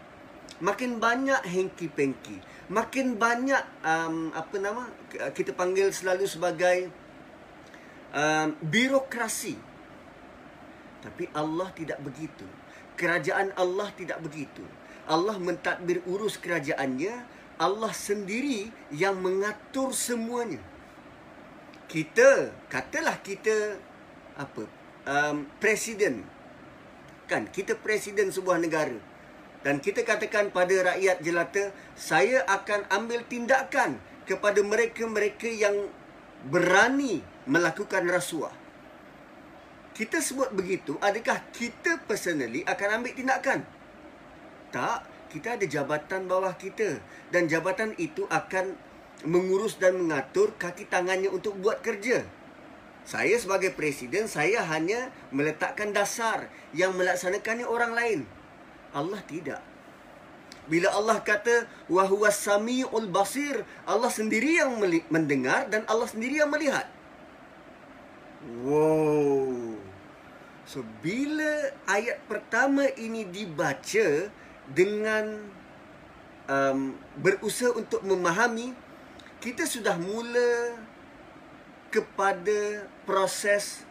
Makin 0.63 0.95
banyak 1.03 1.43
hengki-pengki, 1.43 2.39
makin 2.71 3.19
banyak 3.19 3.59
um, 3.83 4.31
apa 4.31 4.55
nama 4.63 4.87
kita 5.35 5.51
panggil 5.51 5.91
selalu 5.91 6.23
sebagai 6.23 6.87
um, 8.15 8.55
birokrasi. 8.63 9.59
Tapi 11.03 11.27
Allah 11.35 11.67
tidak 11.75 11.99
begitu. 11.99 12.47
Kerajaan 12.95 13.51
Allah 13.59 13.91
tidak 13.91 14.23
begitu. 14.23 14.63
Allah 15.03 15.35
mentadbir 15.35 15.99
urus 16.07 16.39
kerajaannya 16.39 17.11
Allah 17.59 17.91
sendiri 17.91 18.71
yang 18.95 19.19
mengatur 19.19 19.91
semuanya 19.91 20.63
kita 21.93 22.49
katalah 22.73 23.21
kita 23.21 23.77
apa 24.33 24.65
um, 25.05 25.45
presiden 25.61 26.25
kan 27.29 27.45
kita 27.53 27.77
presiden 27.77 28.33
sebuah 28.33 28.57
negara 28.57 28.97
dan 29.63 29.79
kita 29.79 30.03
katakan 30.03 30.51
pada 30.51 30.93
rakyat 30.93 31.23
jelata 31.23 31.71
saya 31.95 32.43
akan 32.45 32.85
ambil 32.91 33.23
tindakan 33.25 33.97
kepada 34.27 34.59
mereka-mereka 34.63 35.47
yang 35.47 35.87
berani 36.47 37.23
melakukan 37.47 38.03
rasuah 38.07 38.51
kita 39.95 40.19
sebut 40.19 40.51
begitu 40.51 40.99
adakah 40.99 41.39
kita 41.55 42.03
personally 42.03 42.61
akan 42.67 43.01
ambil 43.01 43.11
tindakan 43.15 43.63
tak, 44.73 45.05
kita 45.29 45.53
ada 45.53 45.65
jabatan 45.69 46.25
bawah 46.25 46.57
kita 46.57 46.97
dan 47.29 47.45
jabatan 47.45 47.93
itu 48.01 48.25
akan 48.25 48.73
mengurus 49.21 49.77
dan 49.77 50.01
mengatur 50.01 50.49
kaki 50.57 50.89
tangannya 50.89 51.29
untuk 51.29 51.53
buat 51.61 51.85
kerja. 51.85 52.25
Saya 53.05 53.37
sebagai 53.37 53.69
presiden, 53.77 54.25
saya 54.25 54.65
hanya 54.65 55.13
meletakkan 55.29 55.93
dasar 55.93 56.49
yang 56.73 56.97
melaksanakannya 56.97 57.69
orang 57.69 57.93
lain. 57.93 58.19
Allah 58.95 59.19
tidak. 59.25 59.61
Bila 60.63 60.95
Allah 60.95 61.19
kata 61.19 61.67
wa 61.91 62.07
huwas 62.07 62.39
samiul 62.39 63.11
basir, 63.11 63.67
Allah 63.83 64.07
sendiri 64.07 64.63
yang 64.63 64.79
mendengar 65.11 65.67
dan 65.67 65.83
Allah 65.91 66.07
sendiri 66.07 66.39
yang 66.39 66.47
melihat. 66.47 66.87
Wow. 68.63 69.75
So 70.63 70.79
bila 71.03 71.75
ayat 71.83 72.23
pertama 72.31 72.87
ini 72.95 73.27
dibaca, 73.27 74.31
dengan 74.69 75.43
um, 76.47 76.95
berusaha 77.19 77.75
untuk 77.75 77.99
memahami 78.07 78.71
kita 79.43 79.67
sudah 79.67 79.99
mula 79.99 80.79
kepada 81.91 82.87
proses 83.03 83.83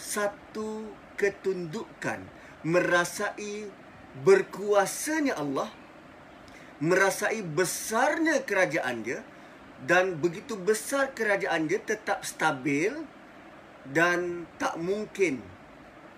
satu 0.00 0.88
ketundukan 1.20 2.24
merasai 2.68 3.72
berkuasanya 4.20 5.40
Allah 5.40 5.72
merasai 6.84 7.40
besarnya 7.40 8.44
kerajaan 8.44 9.00
dia 9.00 9.24
dan 9.88 10.20
begitu 10.20 10.52
besar 10.60 11.16
kerajaan 11.16 11.64
dia 11.64 11.80
tetap 11.80 12.28
stabil 12.28 12.92
dan 13.88 14.44
tak 14.60 14.76
mungkin 14.76 15.40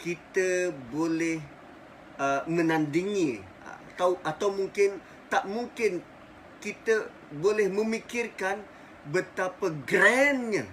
kita 0.03 0.75
boleh 0.91 1.61
Uh, 2.21 2.45
menandingi 2.45 3.41
atau 3.97 4.21
atau 4.21 4.53
mungkin 4.53 5.01
tak 5.33 5.49
mungkin 5.49 6.05
kita 6.61 7.09
boleh 7.33 7.65
memikirkan 7.73 8.61
betapa 9.09 9.73
grandnya 9.89 10.69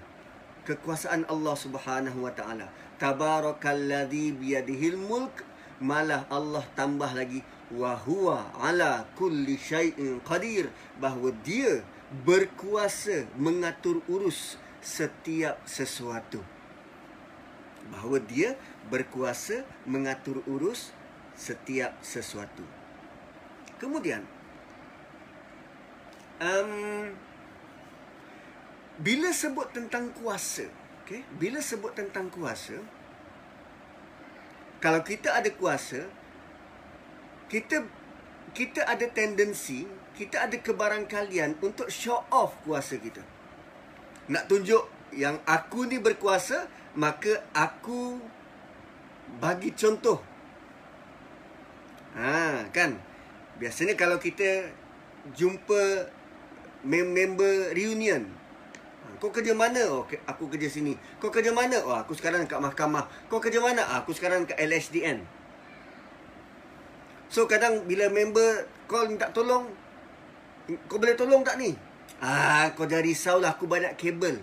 kekuasaan 0.67 1.23
Allah 1.31 1.55
Subhanahu 1.55 2.27
wa 2.27 2.35
taala. 2.35 2.67
Tabarakalladzi 2.99 4.35
biyadihil 4.35 4.99
mulk 4.99 5.46
malah 5.77 6.25
Allah 6.29 6.65
tambah 6.73 7.11
lagi 7.13 7.43
wa 7.73 7.93
huwa 7.93 8.47
ala 8.63 9.05
kulli 9.19 9.59
syai'in 9.59 10.23
qadir 10.23 10.71
bahawa 10.97 11.35
dia 11.43 11.83
berkuasa 12.23 13.27
mengatur 13.35 13.99
urus 14.07 14.55
setiap 14.79 15.59
sesuatu 15.67 16.39
bahawa 17.89 18.19
dia 18.23 18.55
berkuasa 18.91 19.63
mengatur 19.87 20.43
urus 20.47 20.91
setiap 21.37 21.95
sesuatu. 22.03 22.65
Kemudian, 23.77 24.25
um, 26.41 27.13
bila 28.97 29.29
sebut 29.29 29.69
tentang 29.71 30.09
kuasa, 30.17 30.65
okay? 31.05 31.21
bila 31.37 31.61
sebut 31.61 31.93
tentang 31.93 32.27
kuasa, 32.33 32.81
kalau 34.83 35.01
kita 35.01 35.33
ada 35.33 35.49
kuasa, 35.53 36.05
kita 37.49 37.85
kita 38.53 38.85
ada 38.85 39.05
tendensi, 39.09 39.85
kita 40.17 40.49
ada 40.49 40.57
kebarangkalian 40.57 41.57
untuk 41.61 41.89
show 41.93 42.25
off 42.33 42.57
kuasa 42.65 42.97
kita. 42.97 43.21
Nak 44.27 44.49
tunjuk 44.49 44.85
yang 45.13 45.39
aku 45.45 45.87
ni 45.87 46.01
berkuasa, 46.01 46.67
maka 46.97 47.45
aku 47.53 48.17
bagi 49.37 49.75
contoh 49.75 50.37
Ha, 52.17 52.65
kan? 52.73 52.97
Biasanya 53.61 53.93
kalau 53.93 54.17
kita 54.17 54.73
jumpa 55.37 56.09
member 56.81 57.77
reunion. 57.77 58.25
Kau 59.17 59.33
kerja 59.33 59.57
mana? 59.57 59.81
Oh, 59.89 60.05
aku 60.05 60.45
kerja 60.45 60.69
sini. 60.69 60.93
Kau 61.17 61.33
kerja 61.33 61.49
mana? 61.49 61.81
Oh, 61.81 61.97
aku 61.97 62.13
sekarang 62.13 62.45
kat 62.45 62.61
mahkamah. 62.61 63.09
Kau 63.33 63.41
kerja 63.41 63.57
mana? 63.57 63.81
Ah, 63.81 64.05
aku 64.05 64.13
sekarang 64.13 64.45
kat 64.45 64.61
LSDN. 64.61 65.25
So, 67.33 67.49
kadang 67.49 67.89
bila 67.89 68.13
member 68.13 68.69
call 68.85 69.09
minta 69.09 69.33
tolong, 69.33 69.67
kau 70.85 71.01
boleh 71.01 71.17
tolong 71.17 71.41
tak 71.41 71.57
ni? 71.57 71.73
Ah, 72.21 72.69
kau 72.77 72.85
jangan 72.85 73.05
risaulah. 73.09 73.51
Aku 73.57 73.65
banyak 73.65 73.97
kabel. 73.97 74.37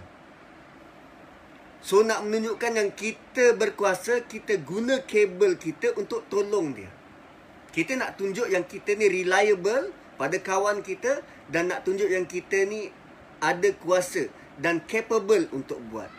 So, 1.79 2.03
nak 2.03 2.27
menunjukkan 2.27 2.73
yang 2.75 2.91
kita 2.99 3.55
berkuasa, 3.55 4.27
kita 4.27 4.59
guna 4.59 5.07
kabel 5.07 5.55
kita 5.55 5.95
untuk 5.95 6.27
tolong 6.27 6.75
dia. 6.75 6.91
Kita 7.71 7.95
nak 7.95 8.19
tunjuk 8.19 8.51
yang 8.51 8.67
kita 8.67 8.99
ni 8.99 9.07
reliable 9.07 9.95
pada 10.19 10.35
kawan 10.39 10.83
kita 10.83 11.23
dan 11.47 11.71
nak 11.71 11.87
tunjuk 11.87 12.07
yang 12.11 12.27
kita 12.27 12.67
ni 12.67 12.91
ada 13.43 13.71
kuasa. 13.79 14.31
Dan 14.59 14.83
capable 14.87 15.51
untuk 15.51 15.83
buat. 15.91 16.11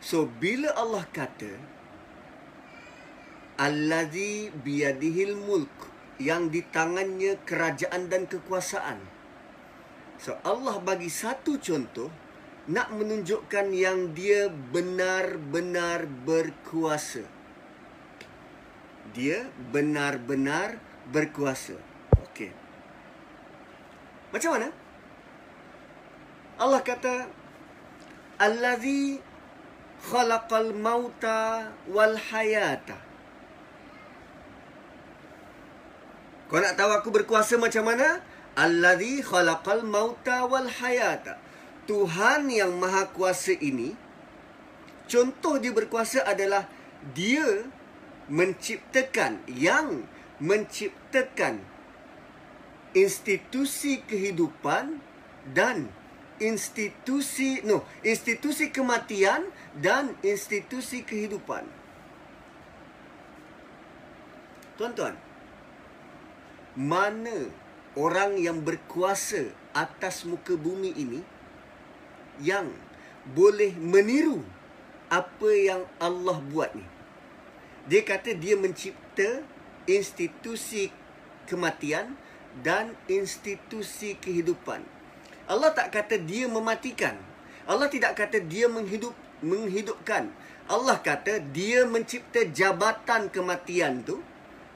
So 0.00 0.28
bila 0.28 0.70
Allah 0.76 1.08
kata 1.08 1.56
allazi 3.56 4.52
biyadihil 4.52 5.34
mulk 5.34 5.72
yang 6.20 6.52
di 6.52 6.64
tangannya 6.64 7.40
kerajaan 7.44 8.08
dan 8.08 8.28
kekuasaan. 8.28 9.00
So 10.16 10.36
Allah 10.44 10.80
bagi 10.80 11.12
satu 11.12 11.60
contoh 11.60 12.08
nak 12.66 12.92
menunjukkan 12.92 13.66
yang 13.72 14.12
dia 14.16 14.48
benar-benar 14.48 16.08
berkuasa. 16.08 17.24
Dia 19.12 19.48
benar-benar 19.70 20.76
berkuasa. 21.08 21.78
Okey. 22.30 22.50
Macam 24.34 24.50
mana? 24.58 24.68
Allah 26.56 26.80
kata 26.80 27.28
Allazi 28.36 29.20
khalaqal 30.08 30.76
mauta 30.76 31.72
wal 31.88 32.16
hayata. 32.16 32.96
Kau 36.46 36.60
nak 36.60 36.76
tahu 36.76 36.90
aku 36.92 37.08
berkuasa 37.10 37.56
macam 37.56 37.88
mana? 37.88 38.20
Allazi 38.56 39.24
khalaqal 39.24 39.84
mauta 39.84 40.44
wal 40.48 40.68
hayata. 40.68 41.40
Tuhan 41.88 42.48
yang 42.52 42.76
maha 42.76 43.08
kuasa 43.12 43.54
ini 43.56 43.94
contoh 45.06 45.56
dia 45.56 45.70
berkuasa 45.70 46.26
adalah 46.26 46.66
dia 47.14 47.68
menciptakan 48.26 49.46
yang 49.46 50.02
menciptakan 50.42 51.62
institusi 52.90 54.02
kehidupan 54.02 54.98
dan 55.54 55.94
institusi 56.42 57.64
no 57.64 57.84
institusi 58.04 58.68
kematian 58.68 59.48
dan 59.76 60.12
institusi 60.20 61.04
kehidupan. 61.04 61.64
Tuan-tuan 64.76 65.16
mana 66.76 67.48
orang 67.96 68.36
yang 68.36 68.60
berkuasa 68.60 69.48
atas 69.72 70.28
muka 70.28 70.52
bumi 70.52 70.92
ini 70.92 71.20
yang 72.44 72.68
boleh 73.32 73.72
meniru 73.80 74.44
apa 75.08 75.50
yang 75.56 75.82
Allah 75.96 76.36
buat 76.52 76.76
ni? 76.76 76.84
Dia 77.88 78.04
kata 78.04 78.36
dia 78.36 78.58
mencipta 78.58 79.40
institusi 79.88 80.92
kematian 81.48 82.18
dan 82.60 82.92
institusi 83.08 84.18
kehidupan 84.18 84.95
Allah 85.46 85.70
tak 85.74 85.94
kata 85.94 86.18
dia 86.18 86.50
mematikan 86.50 87.14
Allah 87.66 87.90
tidak 87.90 88.18
kata 88.18 88.42
dia 88.42 88.70
menghidup 88.70 89.14
menghidupkan 89.42 90.30
Allah 90.66 90.98
kata 90.98 91.38
dia 91.54 91.86
mencipta 91.86 92.42
jabatan 92.50 93.30
kematian 93.30 94.02
tu 94.02 94.18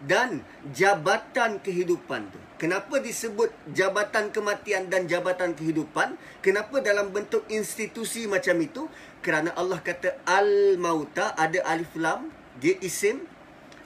dan 0.00 0.40
jabatan 0.72 1.60
kehidupan 1.60 2.30
tu. 2.32 2.40
Kenapa 2.56 3.00
disebut 3.00 3.52
jabatan 3.72 4.32
kematian 4.32 4.88
dan 4.88 5.08
jabatan 5.08 5.52
kehidupan? 5.56 6.16
Kenapa 6.44 6.80
dalam 6.80 7.12
bentuk 7.12 7.44
institusi 7.48 8.28
macam 8.28 8.56
itu? 8.60 8.86
Kerana 9.24 9.52
Allah 9.56 9.80
kata 9.80 10.20
al-mauta 10.28 11.36
ada 11.36 11.60
alif 11.68 11.92
lam, 11.96 12.32
dia 12.60 12.76
isim 12.80 13.24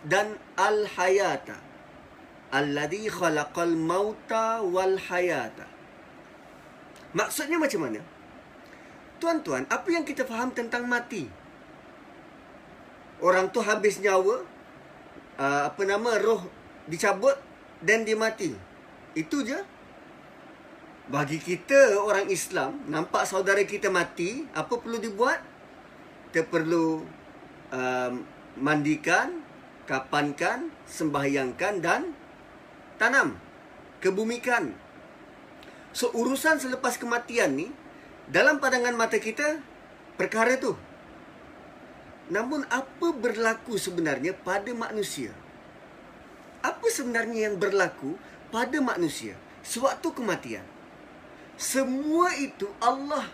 dan 0.07 0.39
al-hayata. 0.59 1.59
Alladhi 2.55 3.11
khalaqal 3.11 3.75
mauta 3.75 4.63
wal 4.63 4.99
hayata. 5.11 5.67
Maksudnya 7.15 7.57
macam 7.63 7.87
mana? 7.87 8.03
Tuan-tuan, 9.23 9.65
apa 9.71 9.89
yang 9.89 10.03
kita 10.03 10.27
faham 10.27 10.51
tentang 10.51 10.85
mati? 10.91 11.31
Orang 13.23 13.55
tu 13.55 13.63
habis 13.63 14.03
nyawa, 14.03 14.43
uh, 15.39 15.63
apa 15.71 15.83
nama 15.87 16.19
roh 16.19 16.43
dicabut 16.91 17.39
dan 17.81 18.03
dia 18.03 18.19
mati. 18.19 18.53
Itu 19.15 19.47
je. 19.47 19.57
Bagi 21.05 21.37
kita 21.37 22.01
orang 22.01 22.27
Islam 22.33 22.83
nampak 22.91 23.29
saudara 23.29 23.63
kita 23.63 23.93
mati, 23.93 24.49
apa 24.51 24.75
perlu 24.75 24.99
dibuat? 24.99 25.39
Kita 26.33 26.49
perlu 26.51 27.07
um, 27.71 28.13
mandikan, 28.59 29.45
kapankan, 29.87 30.73
sembahyangkan 30.91 31.75
dan 31.79 32.11
tanam, 32.99 33.39
kebumikan. 34.03 34.84
So 35.95 36.11
urusan 36.11 36.59
selepas 36.59 36.99
kematian 36.99 37.55
ni 37.55 37.71
dalam 38.27 38.59
pandangan 38.59 38.99
mata 38.99 39.23
kita 39.23 39.63
perkara 40.19 40.59
tu 40.59 40.75
Namun 42.35 42.67
apa 42.67 43.15
berlaku 43.15 43.79
sebenarnya 43.79 44.35
pada 44.35 44.73
manusia? 44.75 45.31
Apa 46.65 46.89
sebenarnya 46.91 47.53
yang 47.53 47.61
berlaku 47.61 48.17
pada 48.49 48.81
manusia 48.81 49.37
sewaktu 49.61 50.09
kematian? 50.11 50.65
Semua 51.55 52.35
itu 52.35 52.67
Allah 52.83 53.29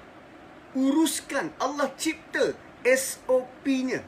uruskan, 0.76 1.54
Allah 1.56 1.88
cipta 1.96 2.52
SOP-nya. 2.84 4.02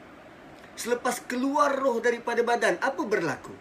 Selepas 0.75 1.23
keluar 1.23 1.73
roh 1.79 2.03
daripada 2.03 2.43
badan, 2.43 2.75
apa 2.83 3.01
berlaku? 3.07 3.55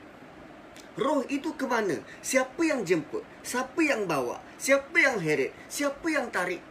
Roh 0.99 1.25
itu 1.31 1.57
ke 1.57 1.65
mana? 1.65 2.03
Siapa 2.21 2.61
yang 2.67 2.85
jemput? 2.85 3.25
Siapa 3.41 3.81
yang 3.81 4.05
bawa? 4.05 4.43
Siapa 4.63 4.95
yang 4.95 5.19
heret? 5.19 5.51
Siapa 5.67 6.07
yang 6.07 6.31
tarik? 6.31 6.63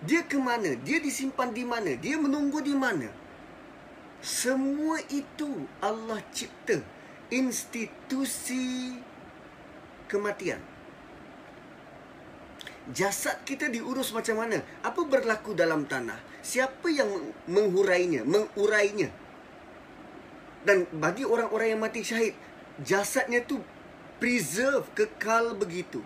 Dia 0.00 0.24
ke 0.24 0.40
mana? 0.40 0.72
Dia 0.80 0.96
disimpan 0.96 1.52
di 1.52 1.60
mana? 1.60 1.92
Dia 2.00 2.16
menunggu 2.16 2.64
di 2.64 2.72
mana? 2.72 3.12
Semua 4.24 4.96
itu 5.12 5.68
Allah 5.84 6.24
cipta 6.32 6.80
institusi 7.28 8.96
kematian. 10.08 10.56
Jasad 12.96 13.44
kita 13.44 13.68
diurus 13.68 14.08
macam 14.16 14.40
mana? 14.40 14.64
Apa 14.80 15.04
berlaku 15.04 15.52
dalam 15.52 15.84
tanah? 15.84 16.16
Siapa 16.40 16.88
yang 16.88 17.12
menghurainya, 17.44 18.24
mengurainya? 18.24 19.12
Dan 20.64 20.88
bagi 20.96 21.28
orang-orang 21.28 21.76
yang 21.76 21.84
mati 21.84 22.00
syahid, 22.00 22.32
jasadnya 22.80 23.44
tu 23.44 23.60
preserve, 24.16 24.88
kekal 24.96 25.52
begitu. 25.52 26.00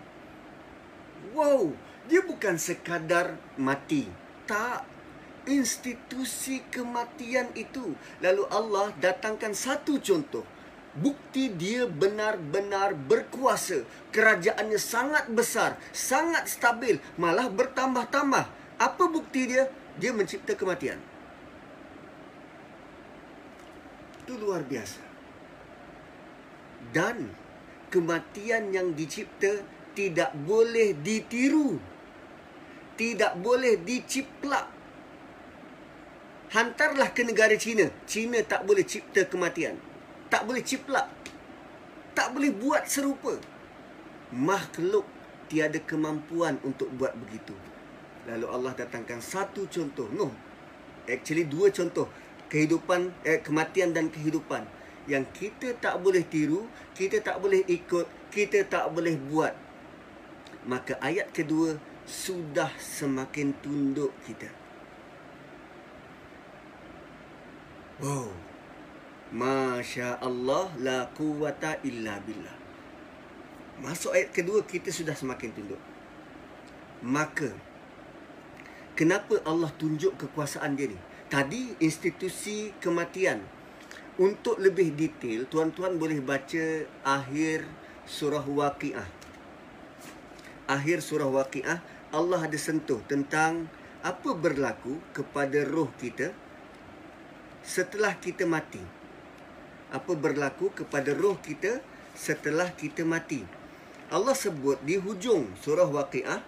Wow, 1.31 1.71
dia 2.11 2.19
bukan 2.19 2.59
sekadar 2.59 3.39
mati. 3.55 4.11
Tak, 4.43 4.83
institusi 5.47 6.59
kematian 6.67 7.47
itu. 7.55 7.95
Lalu 8.19 8.43
Allah 8.51 8.91
datangkan 8.99 9.55
satu 9.55 10.03
contoh. 10.03 10.43
Bukti 10.93 11.49
dia 11.49 11.89
benar-benar 11.89 12.93
berkuasa. 12.93 13.81
Kerajaannya 14.13 14.77
sangat 14.77 15.25
besar, 15.31 15.79
sangat 15.89 16.45
stabil, 16.51 17.01
malah 17.17 17.49
bertambah-tambah. 17.49 18.45
Apa 18.77 19.03
bukti 19.09 19.49
dia? 19.49 19.71
Dia 19.97 20.13
mencipta 20.13 20.53
kematian. 20.53 21.01
Itu 24.21 24.37
luar 24.37 24.61
biasa. 24.61 25.01
Dan 26.93 27.33
kematian 27.89 28.69
yang 28.69 28.93
dicipta 28.93 29.65
tidak 29.93 30.33
boleh 30.45 30.97
ditiru. 30.97 31.77
Tidak 32.93 33.41
boleh 33.41 33.81
diciplak 33.81 34.73
hantarlah 36.53 37.09
ke 37.09 37.25
negara 37.25 37.57
China. 37.57 37.89
China 38.05 38.37
tak 38.45 38.63
boleh 38.63 38.85
cipta 38.85 39.25
kematian. 39.25 39.75
Tak 40.29 40.45
boleh 40.45 40.61
ciplak. 40.61 41.09
Tak 42.13 42.29
boleh 42.29 42.53
buat 42.53 42.85
serupa. 42.85 43.41
Makhluk 44.29 45.05
tiada 45.49 45.81
kemampuan 45.81 46.61
untuk 46.61 46.93
buat 46.93 47.17
begitu. 47.17 47.57
Lalu 48.29 48.45
Allah 48.47 48.73
datangkan 48.77 49.19
satu 49.19 49.65
contoh. 49.65 50.07
No. 50.13 50.29
Actually 51.09 51.49
dua 51.49 51.73
contoh. 51.73 52.05
Kehidupan, 52.53 53.09
eh, 53.25 53.41
kematian 53.41 53.97
dan 53.97 54.13
kehidupan. 54.13 54.69
Yang 55.09 55.25
kita 55.35 55.73
tak 55.81 55.99
boleh 56.05 56.21
tiru, 56.21 56.69
kita 56.93 57.17
tak 57.19 57.41
boleh 57.41 57.65
ikut, 57.65 58.05
kita 58.29 58.61
tak 58.69 58.93
boleh 58.93 59.17
buat. 59.17 59.57
Maka 60.63 60.95
ayat 61.03 61.35
kedua 61.35 61.75
sudah 62.07 62.71
semakin 62.79 63.55
tunduk 63.59 64.11
kita. 64.23 64.47
Wow. 68.03 68.31
Masya 69.33 70.21
Allah 70.21 70.69
la 70.77 71.09
quwata 71.11 71.81
illa 71.81 72.21
billah. 72.21 72.57
Masuk 73.81 74.13
ayat 74.13 74.29
kedua 74.29 74.61
kita 74.63 74.93
sudah 74.93 75.17
semakin 75.17 75.49
tunduk. 75.51 75.81
Maka 77.03 77.51
kenapa 78.95 79.41
Allah 79.43 79.73
tunjuk 79.75 80.15
kekuasaan 80.15 80.77
dia 80.77 80.91
ni? 80.93 80.99
Tadi 81.27 81.81
institusi 81.81 82.71
kematian. 82.77 83.41
Untuk 84.13 84.61
lebih 84.61 84.93
detail, 84.93 85.49
tuan-tuan 85.49 85.97
boleh 85.97 86.21
baca 86.21 86.85
akhir 87.01 87.65
surah 88.05 88.45
Waqiah. 88.45 89.22
Akhir 90.73 91.05
surah 91.05 91.29
Waqiah 91.29 91.77
Allah 92.09 92.49
ada 92.49 92.57
sentuh 92.57 92.97
tentang 93.05 93.69
apa 94.01 94.33
berlaku 94.33 94.97
kepada 95.13 95.61
roh 95.69 95.93
kita 96.01 96.33
setelah 97.61 98.17
kita 98.17 98.49
mati. 98.49 98.81
Apa 99.93 100.17
berlaku 100.17 100.73
kepada 100.73 101.13
roh 101.13 101.37
kita 101.37 101.77
setelah 102.17 102.73
kita 102.73 103.05
mati. 103.05 103.45
Allah 104.09 104.33
sebut 104.33 104.81
di 104.81 104.97
hujung 104.97 105.53
surah 105.61 105.85
Waqiah 105.85 106.41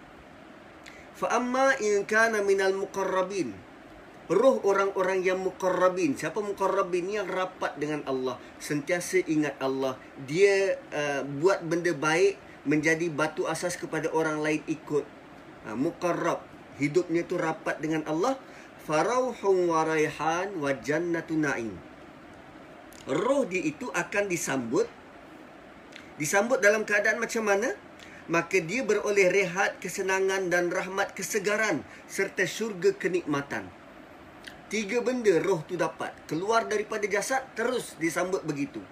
fa 1.14 1.26
amma 1.30 1.78
in 1.78 2.02
kana 2.02 2.42
minal 2.42 2.74
muqarrabin. 2.74 3.54
Roh 4.26 4.58
orang-orang 4.66 5.22
yang 5.22 5.38
muqarrabin. 5.38 6.18
Siapa 6.18 6.42
muqarrabin? 6.42 7.14
Yang 7.22 7.30
rapat 7.30 7.78
dengan 7.78 8.02
Allah. 8.10 8.42
Sentiasa 8.58 9.22
ingat 9.22 9.54
Allah. 9.62 9.94
Dia 10.26 10.74
uh, 10.90 11.22
buat 11.22 11.62
benda 11.62 11.94
baik 11.94 12.45
menjadi 12.66 13.06
batu 13.08 13.46
asas 13.46 13.78
kepada 13.78 14.10
orang 14.10 14.42
lain 14.42 14.60
ikut. 14.66 15.06
Uh, 15.64 15.76
muqarrab. 15.78 16.42
Hidupnya 16.76 17.24
tu 17.24 17.40
rapat 17.40 17.80
dengan 17.80 18.04
Allah. 18.04 18.36
Farauhun 18.84 19.70
wa 19.70 19.82
raihan 19.86 20.54
wa 20.60 20.70
jannatu 20.74 21.34
na'im. 21.34 21.74
Roh 23.06 23.46
dia 23.46 23.62
itu 23.62 23.88
akan 23.90 24.26
disambut. 24.26 24.86
Disambut 26.18 26.58
dalam 26.58 26.82
keadaan 26.82 27.22
macam 27.22 27.46
mana? 27.46 27.74
Maka 28.26 28.58
dia 28.58 28.82
beroleh 28.82 29.30
rehat, 29.30 29.78
kesenangan 29.78 30.50
dan 30.50 30.74
rahmat 30.74 31.14
kesegaran 31.14 31.86
serta 32.10 32.42
syurga 32.42 32.90
kenikmatan. 32.90 33.70
Tiga 34.66 34.98
benda 34.98 35.38
roh 35.38 35.62
tu 35.62 35.78
dapat. 35.78 36.10
Keluar 36.26 36.66
daripada 36.66 37.06
jasad 37.06 37.46
terus 37.54 37.94
disambut 38.02 38.42
begitu. 38.42 38.82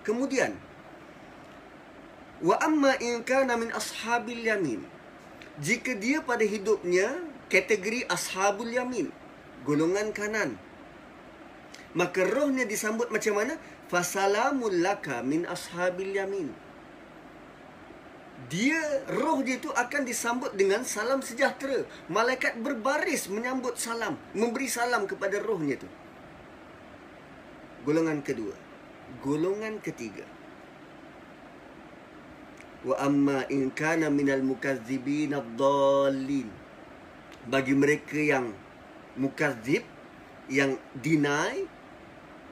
Kemudian 0.00 0.56
wa 2.40 2.56
amma 2.60 2.96
in 3.00 3.22
kana 3.24 3.56
min 3.56 3.70
ashabil 3.72 4.44
yamin. 4.44 4.82
Jika 5.60 5.92
dia 5.96 6.24
pada 6.24 6.42
hidupnya 6.44 7.20
kategori 7.52 8.08
ashabul 8.08 8.72
yamin, 8.72 9.12
golongan 9.68 10.12
kanan. 10.16 10.56
Maka 11.92 12.22
rohnya 12.24 12.64
disambut 12.64 13.10
macam 13.10 13.36
mana? 13.40 13.54
Fasalamul 13.90 14.80
laka 14.80 15.20
min 15.26 15.42
ashabil 15.44 16.14
yamin 16.14 16.54
dia 18.48 18.80
roh 19.20 19.44
dia 19.44 19.60
tu 19.60 19.68
akan 19.68 20.02
disambut 20.08 20.56
dengan 20.56 20.80
salam 20.86 21.20
sejahtera. 21.20 21.84
Malaikat 22.08 22.56
berbaris 22.58 23.28
menyambut 23.28 23.76
salam, 23.76 24.16
memberi 24.32 24.70
salam 24.70 25.04
kepada 25.04 25.36
rohnya 25.44 25.76
tu. 25.76 25.90
Golongan 27.84 28.24
kedua. 28.24 28.56
Golongan 29.20 29.76
ketiga. 29.84 30.24
Wa 32.80 32.96
amma 32.96 33.44
in 33.52 33.68
kana 33.70 34.08
minal 34.08 34.40
mukazzibin 34.40 35.36
ad-dallin. 35.36 36.48
Bagi 37.44 37.74
mereka 37.76 38.16
yang 38.16 38.56
mukazzib, 39.20 39.84
yang 40.48 40.80
deny 40.96 41.68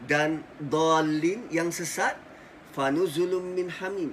dan 0.05 0.45
dallin 0.61 1.49
yang 1.49 1.73
sesat, 1.73 2.15
fanuzulum 2.77 3.57
min 3.57 3.73
hamim. 3.73 4.13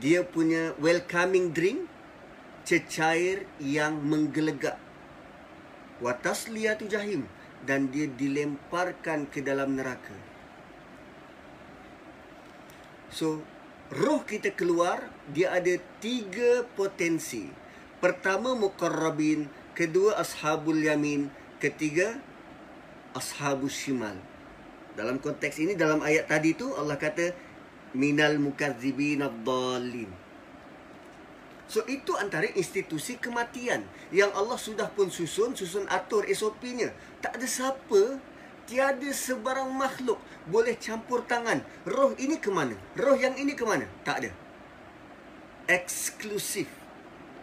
Dia 0.00 0.24
punya 0.24 0.72
welcoming 0.80 1.52
drink 1.52 1.84
cecair 2.64 3.44
yang 3.60 4.00
menggelegak. 4.00 4.80
Watasliyatu 6.00 6.88
jahim 6.88 7.28
dan 7.62 7.92
dia 7.92 8.10
dilemparkan 8.10 9.28
ke 9.30 9.44
dalam 9.44 9.78
neraka. 9.78 10.16
So 13.12 13.44
roh 13.92 14.24
kita 14.24 14.56
keluar 14.56 15.04
dia 15.30 15.52
ada 15.52 15.76
tiga 16.00 16.64
potensi 16.74 17.48
pertama 18.00 18.56
muqarrabin 18.56 19.46
kedua 19.76 20.16
ashabul 20.16 20.80
yamin 20.80 21.28
ketiga 21.60 22.16
ashabus 23.12 23.76
shimal 23.76 24.16
dalam 24.92 25.16
konteks 25.20 25.56
ini 25.60 25.72
dalam 25.72 26.04
ayat 26.04 26.28
tadi 26.28 26.52
tu 26.52 26.72
Allah 26.76 27.00
kata 27.00 27.32
minal 27.96 28.40
mukazzibin 28.40 29.24
ad-dallin. 29.24 30.08
So 31.68 31.80
itu 31.88 32.12
antara 32.20 32.44
institusi 32.52 33.16
kematian 33.16 33.88
yang 34.12 34.28
Allah 34.36 34.60
sudah 34.60 34.92
pun 34.92 35.08
susun, 35.08 35.56
susun 35.56 35.88
atur 35.88 36.28
SOP-nya. 36.28 36.92
Tak 37.24 37.40
ada 37.40 37.48
siapa, 37.48 38.20
tiada 38.66 39.10
sebarang 39.10 39.70
makhluk 39.72 40.18
boleh 40.48 40.74
campur 40.78 41.22
tangan. 41.26 41.62
Roh 41.86 42.14
ini 42.18 42.38
ke 42.38 42.50
mana? 42.50 42.74
Roh 42.98 43.14
yang 43.14 43.34
ini 43.38 43.54
ke 43.54 43.62
mana? 43.62 43.86
Tak 44.02 44.16
ada. 44.24 44.30
Eksklusif 45.70 46.66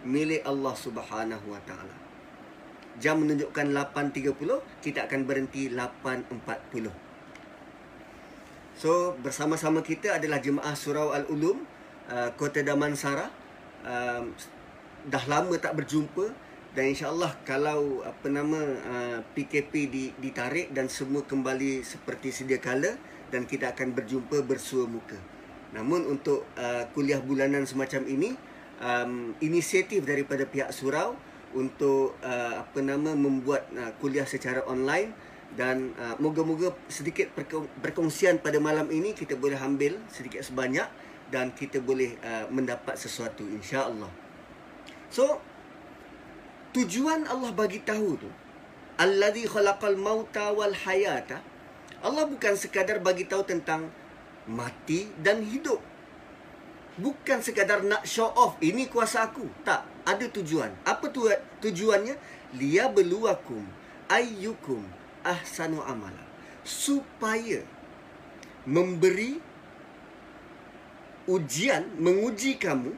milik 0.03 0.43
Allah 0.43 0.75
Subhanahu 0.75 1.45
Wa 1.51 1.61
Taala. 1.63 1.95
Jam 2.99 3.23
menunjukkan 3.23 3.71
8.30, 3.95 4.83
kita 4.83 5.07
akan 5.07 5.23
berhenti 5.23 5.71
8.40. 5.71 6.91
So 8.75 9.15
bersama-sama 9.19 9.79
kita 9.83 10.19
adalah 10.19 10.39
jemaah 10.39 10.75
Surau 10.75 11.15
Al-Ulum 11.15 11.63
uh, 12.11 12.29
Kota 12.35 12.63
Damansara. 12.63 13.31
Um, 13.83 14.35
dah 15.07 15.23
lama 15.31 15.55
tak 15.55 15.79
berjumpa 15.79 16.48
dan 16.77 16.93
insya-Allah 16.93 17.33
kalau 17.49 18.05
apa 18.05 18.29
nama 18.29 18.61
PKP 19.33 19.73
di, 19.89 20.05
ditarik 20.21 20.69
dan 20.69 20.85
semua 20.85 21.25
kembali 21.25 21.81
seperti 21.81 22.29
sedia 22.29 22.61
kala 22.61 22.93
dan 23.33 23.49
kita 23.49 23.73
akan 23.73 23.97
berjumpa 23.97 24.45
bersua 24.45 24.85
muka. 24.85 25.17
Namun 25.73 26.05
untuk 26.05 26.45
uh, 26.57 26.85
kuliah 26.93 27.21
bulanan 27.21 27.65
semacam 27.65 28.05
ini 28.09 28.33
inisiatif 29.43 30.07
daripada 30.07 30.47
pihak 30.47 30.71
surau 30.71 31.11
untuk 31.51 32.15
uh, 32.23 32.63
apa 32.63 32.79
nama 32.79 33.11
membuat 33.11 33.67
kuliah 33.99 34.23
secara 34.23 34.63
online 34.63 35.11
dan 35.59 35.91
moga-moga 36.21 36.71
sedikit 36.87 37.27
perkongsian 37.83 38.39
pada 38.39 38.61
malam 38.61 38.87
ini 38.87 39.11
kita 39.17 39.35
boleh 39.35 39.57
ambil 39.59 39.99
sedikit 40.07 40.45
sebanyak 40.45 40.87
dan 41.33 41.51
kita 41.51 41.81
boleh 41.81 42.15
mendapat 42.53 42.95
sesuatu 42.95 43.43
insya-Allah. 43.43 44.07
So 45.09 45.41
tujuan 46.75 47.25
Allah 47.27 47.51
bagi 47.53 47.81
tahu 47.81 48.19
tu 48.19 48.29
allazi 48.99 49.47
khalaqal 49.47 49.95
mauta 49.97 50.51
wal 50.53 50.73
hayata 50.73 51.41
Allah 51.99 52.23
bukan 52.23 52.55
sekadar 52.55 53.03
bagi 53.03 53.27
tahu 53.27 53.43
tentang 53.43 53.91
mati 54.47 55.11
dan 55.19 55.43
hidup. 55.43 55.83
Bukan 56.99 57.43
sekadar 57.43 57.83
nak 57.83 58.07
show 58.07 58.31
off 58.35 58.55
ini 58.63 58.87
kuasa 58.87 59.27
aku. 59.27 59.43
Tak, 59.67 59.83
ada 60.07 60.25
tujuan. 60.31 60.71
Apa 60.87 61.11
tu 61.11 61.27
tujuannya? 61.63 62.15
Liya 62.55 62.87
beluakum 62.87 63.61
ayyukum 64.09 64.81
ahsanu 65.21 65.85
amala 65.85 66.25
supaya 66.65 67.61
memberi 68.65 69.37
ujian 71.29 71.85
menguji 72.01 72.57
kamu 72.57 72.89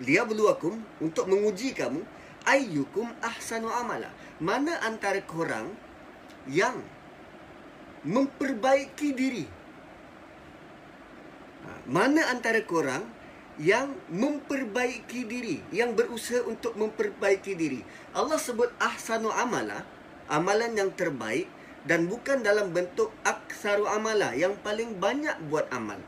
liyabluwakum 0.00 0.80
untuk 1.00 1.28
menguji 1.28 1.76
kamu 1.76 2.00
ayyukum 2.46 3.10
ahsanu 3.20 3.68
amala. 3.68 4.08
Mana 4.38 4.78
antara 4.86 5.20
korang 5.26 5.74
yang 6.46 6.78
memperbaiki 8.06 9.12
diri? 9.12 9.46
Ha, 11.66 11.70
mana 11.90 12.30
antara 12.30 12.62
korang 12.62 13.02
yang 13.58 13.96
memperbaiki 14.12 15.26
diri 15.26 15.58
yang 15.74 15.92
berusaha 15.98 16.46
untuk 16.46 16.78
memperbaiki 16.78 17.52
diri? 17.58 17.82
Allah 18.14 18.38
sebut 18.38 18.70
ahsanu 18.78 19.28
amala 19.34 19.82
amalan 20.30 20.74
yang 20.74 20.90
terbaik 20.94 21.46
dan 21.86 22.10
bukan 22.10 22.42
dalam 22.42 22.74
bentuk 22.74 23.14
aksaru 23.22 23.86
amala 23.86 24.34
yang 24.34 24.58
paling 24.62 24.98
banyak 24.98 25.38
buat 25.46 25.70
amal. 25.70 25.98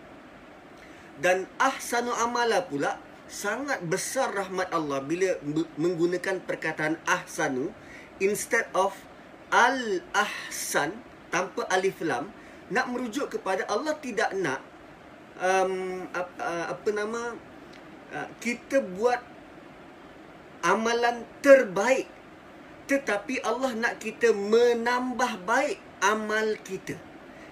Dan 1.18 1.46
ahsanu 1.59 2.14
amala 2.14 2.66
pula 2.66 2.98
sangat 3.28 3.84
besar 3.84 4.32
rahmat 4.32 4.72
Allah 4.72 5.04
bila 5.04 5.36
menggunakan 5.76 6.40
perkataan 6.42 6.96
ahsanu 7.04 7.70
instead 8.18 8.66
of 8.72 8.96
al 9.52 10.02
ahsan 10.16 10.96
tanpa 11.28 11.68
alif 11.68 12.00
lam 12.00 12.32
nak 12.72 12.88
merujuk 12.88 13.32
kepada 13.32 13.68
Allah 13.68 13.96
tidak 14.00 14.32
nak 14.36 14.60
um, 15.40 16.04
apa, 16.12 16.72
apa 16.72 16.88
nama 16.92 17.36
uh, 18.12 18.28
kita 18.40 18.80
buat 18.80 19.20
amalan 20.64 21.24
terbaik 21.44 22.08
tetapi 22.88 23.44
Allah 23.44 23.76
nak 23.76 24.00
kita 24.00 24.32
menambah 24.32 25.44
baik 25.44 25.76
amal 26.00 26.56
kita. 26.64 26.96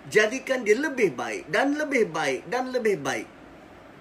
Jadikan 0.08 0.64
dia 0.64 0.78
lebih 0.78 1.12
baik 1.12 1.50
dan 1.52 1.76
lebih 1.76 2.08
baik 2.08 2.48
dan 2.48 2.72
lebih 2.72 2.96
baik. 2.96 3.28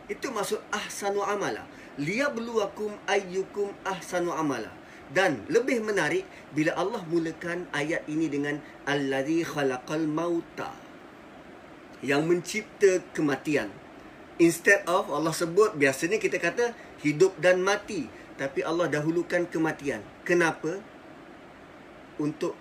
Itu 0.06 0.30
maksud 0.30 0.62
ahsanu 0.70 1.26
amala. 1.26 1.66
Liyabluwakum 1.98 2.94
ayyukum 3.10 3.74
ahsanu 3.88 4.36
amala. 4.36 4.70
Dan 5.10 5.46
lebih 5.54 5.86
menarik 5.86 6.26
bila 6.54 6.74
Allah 6.74 7.02
mulakan 7.06 7.70
ayat 7.72 8.06
ini 8.10 8.26
dengan 8.26 8.58
allazi 8.90 9.46
khalaqal 9.46 10.06
mauta 10.10 10.74
yang 12.02 12.26
mencipta 12.26 13.02
kematian. 13.14 13.70
Instead 14.42 14.84
of 14.90 15.08
Allah 15.14 15.32
sebut 15.32 15.78
biasanya 15.78 16.20
kita 16.20 16.42
kata 16.42 16.74
hidup 17.06 17.38
dan 17.40 17.62
mati. 17.62 18.26
tapi 18.36 18.60
Allah 18.68 18.92
dahulukan 18.92 19.48
kematian. 19.48 20.04
Kenapa? 20.28 20.80
Untuk 22.20 22.52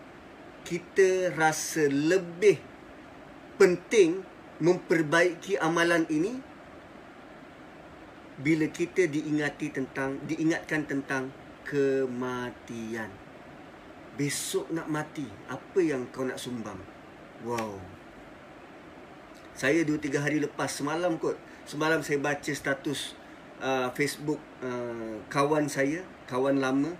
kita 0.62 1.35
rasa 1.35 1.90
lebih 1.90 2.59
penting 3.59 4.22
memperbaiki 4.62 5.59
amalan 5.59 6.07
ini 6.07 6.38
bila 8.40 8.66
kita 8.66 9.07
diingati 9.07 9.70
tentang 9.70 10.18
diingatkan 10.27 10.87
tentang 10.88 11.31
kematian. 11.62 13.11
Besok 14.14 14.70
nak 14.70 14.87
mati, 14.87 15.27
apa 15.51 15.79
yang 15.83 16.07
kau 16.14 16.27
nak 16.27 16.38
sumbang? 16.38 16.79
Wow. 17.42 17.79
Saya 19.55 19.87
2 19.87 19.99
3 19.99 20.18
hari 20.23 20.38
lepas 20.42 20.70
semalam 20.70 21.14
kot. 21.18 21.38
Semalam 21.66 22.03
saya 22.03 22.18
baca 22.18 22.51
status 22.51 23.14
uh, 23.62 23.90
Facebook 23.94 24.38
uh, 24.62 25.18
kawan 25.31 25.70
saya, 25.70 26.03
kawan 26.27 26.59
lama 26.59 26.94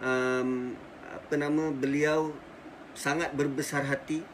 um, 0.00 0.76
apa 1.06 1.34
nama 1.36 1.72
beliau 1.72 2.32
sangat 2.96 3.32
berbesar 3.36 3.84
hati 3.84 4.24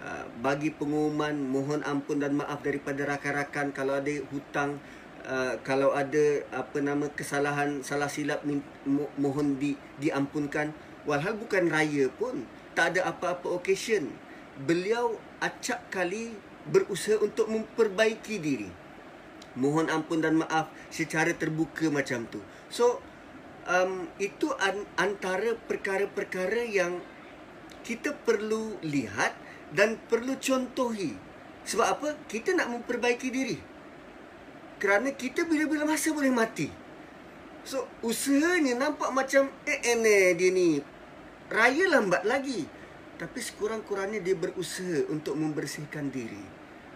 uh, 0.00 0.24
bagi 0.40 0.72
pengumuman 0.72 1.36
mohon 1.36 1.84
ampun 1.84 2.20
dan 2.20 2.36
maaf 2.36 2.60
daripada 2.64 3.04
rakan-rakan 3.08 3.72
kalau 3.72 3.96
ada 3.96 4.12
hutang 4.32 4.80
uh, 5.24 5.54
kalau 5.64 5.96
ada 5.96 6.44
apa 6.52 6.78
nama 6.80 7.08
kesalahan 7.12 7.80
salah 7.80 8.08
silap 8.08 8.44
mo- 8.84 9.12
mohon 9.16 9.56
di 9.56 9.76
diampunkan. 9.98 10.72
Walhal 11.08 11.36
bukan 11.40 11.72
raya 11.72 12.12
pun. 12.12 12.44
Tak 12.76 12.96
ada 12.96 13.10
apa-apa 13.10 13.48
occasion. 13.50 14.12
Beliau 14.60 15.16
acap 15.40 15.88
kali 15.88 16.36
berusaha 16.68 17.18
untuk 17.20 17.48
memperbaiki 17.48 18.36
diri. 18.36 18.70
Mohon 19.56 19.90
ampun 19.90 20.22
dan 20.22 20.38
maaf 20.38 20.70
secara 20.92 21.32
terbuka 21.34 21.88
macam 21.90 22.28
tu. 22.28 22.38
So 22.68 23.00
um, 23.66 24.06
itu 24.20 24.52
an- 24.60 24.86
antara 25.00 25.56
perkara-perkara 25.56 26.68
yang 26.68 27.00
kita 27.82 28.12
perlu 28.12 28.76
lihat 28.84 29.34
dan 29.72 29.96
perlu 30.06 30.36
contohi. 30.36 31.16
Sebab 31.64 31.86
apa? 31.86 32.08
Kita 32.28 32.52
nak 32.54 32.70
memperbaiki 32.70 33.28
diri 33.32 33.69
kerana 34.80 35.12
kita 35.12 35.44
bila-bila 35.44 35.84
masa 35.84 36.10
boleh 36.10 36.32
mati. 36.32 36.72
So 37.68 37.84
usahanya 38.00 38.80
nampak 38.80 39.12
macam 39.12 39.52
eh 39.68 39.78
eh 39.84 40.32
dia 40.32 40.50
ni 40.50 40.80
raya 41.52 41.84
lambat 41.92 42.24
lagi. 42.24 42.64
Tapi 43.20 43.36
sekurang-kurangnya 43.36 44.24
dia 44.24 44.32
berusaha 44.32 45.04
untuk 45.12 45.36
membersihkan 45.36 46.08
diri. 46.08 46.40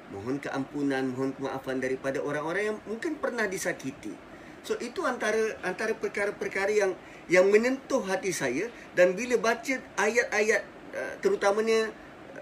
Mohon 0.08 0.40
keampunan 0.40 1.04
mohon 1.12 1.36
kemaafan 1.36 1.84
daripada 1.84 2.24
orang-orang 2.24 2.72
yang 2.72 2.78
mungkin 2.88 3.20
pernah 3.20 3.44
disakiti. 3.44 4.16
So 4.64 4.80
itu 4.80 5.04
antara 5.04 5.60
antara 5.60 5.92
perkara-perkara 5.92 6.72
yang 6.72 6.96
yang 7.28 7.52
menyentuh 7.52 8.00
hati 8.08 8.32
saya. 8.32 8.72
Dan 8.96 9.12
bila 9.12 9.36
baca 9.36 9.76
ayat-ayat 10.00 10.62
uh, 10.96 11.14
terutamanya 11.20 11.92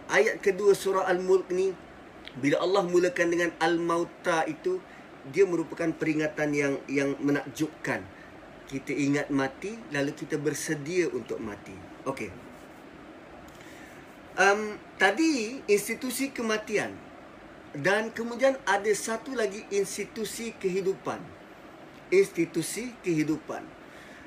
ayat 0.07 0.38
kedua 0.38 0.78
surah 0.78 1.11
al-mulk 1.11 1.50
ni 1.50 1.74
bila 2.38 2.62
Allah 2.62 2.87
mulakan 2.87 3.28
dengan 3.28 3.50
al-mauta 3.59 4.46
itu 4.46 4.78
dia 5.30 5.46
merupakan 5.46 5.87
peringatan 5.94 6.50
yang 6.50 6.74
yang 6.90 7.14
menakjubkan. 7.22 8.02
Kita 8.66 8.90
ingat 8.90 9.28
mati 9.28 9.76
lalu 9.92 10.16
kita 10.16 10.40
bersedia 10.40 11.06
untuk 11.12 11.38
mati. 11.38 11.76
Okey. 12.08 12.32
Um, 14.32 14.80
tadi 14.96 15.61
institusi 15.68 16.32
kematian 16.32 16.96
dan 17.76 18.08
kemudian 18.11 18.56
ada 18.64 18.88
satu 18.96 19.37
lagi 19.37 19.62
institusi 19.70 20.56
kehidupan. 20.56 21.20
Institusi 22.08 22.96
kehidupan. 23.04 23.62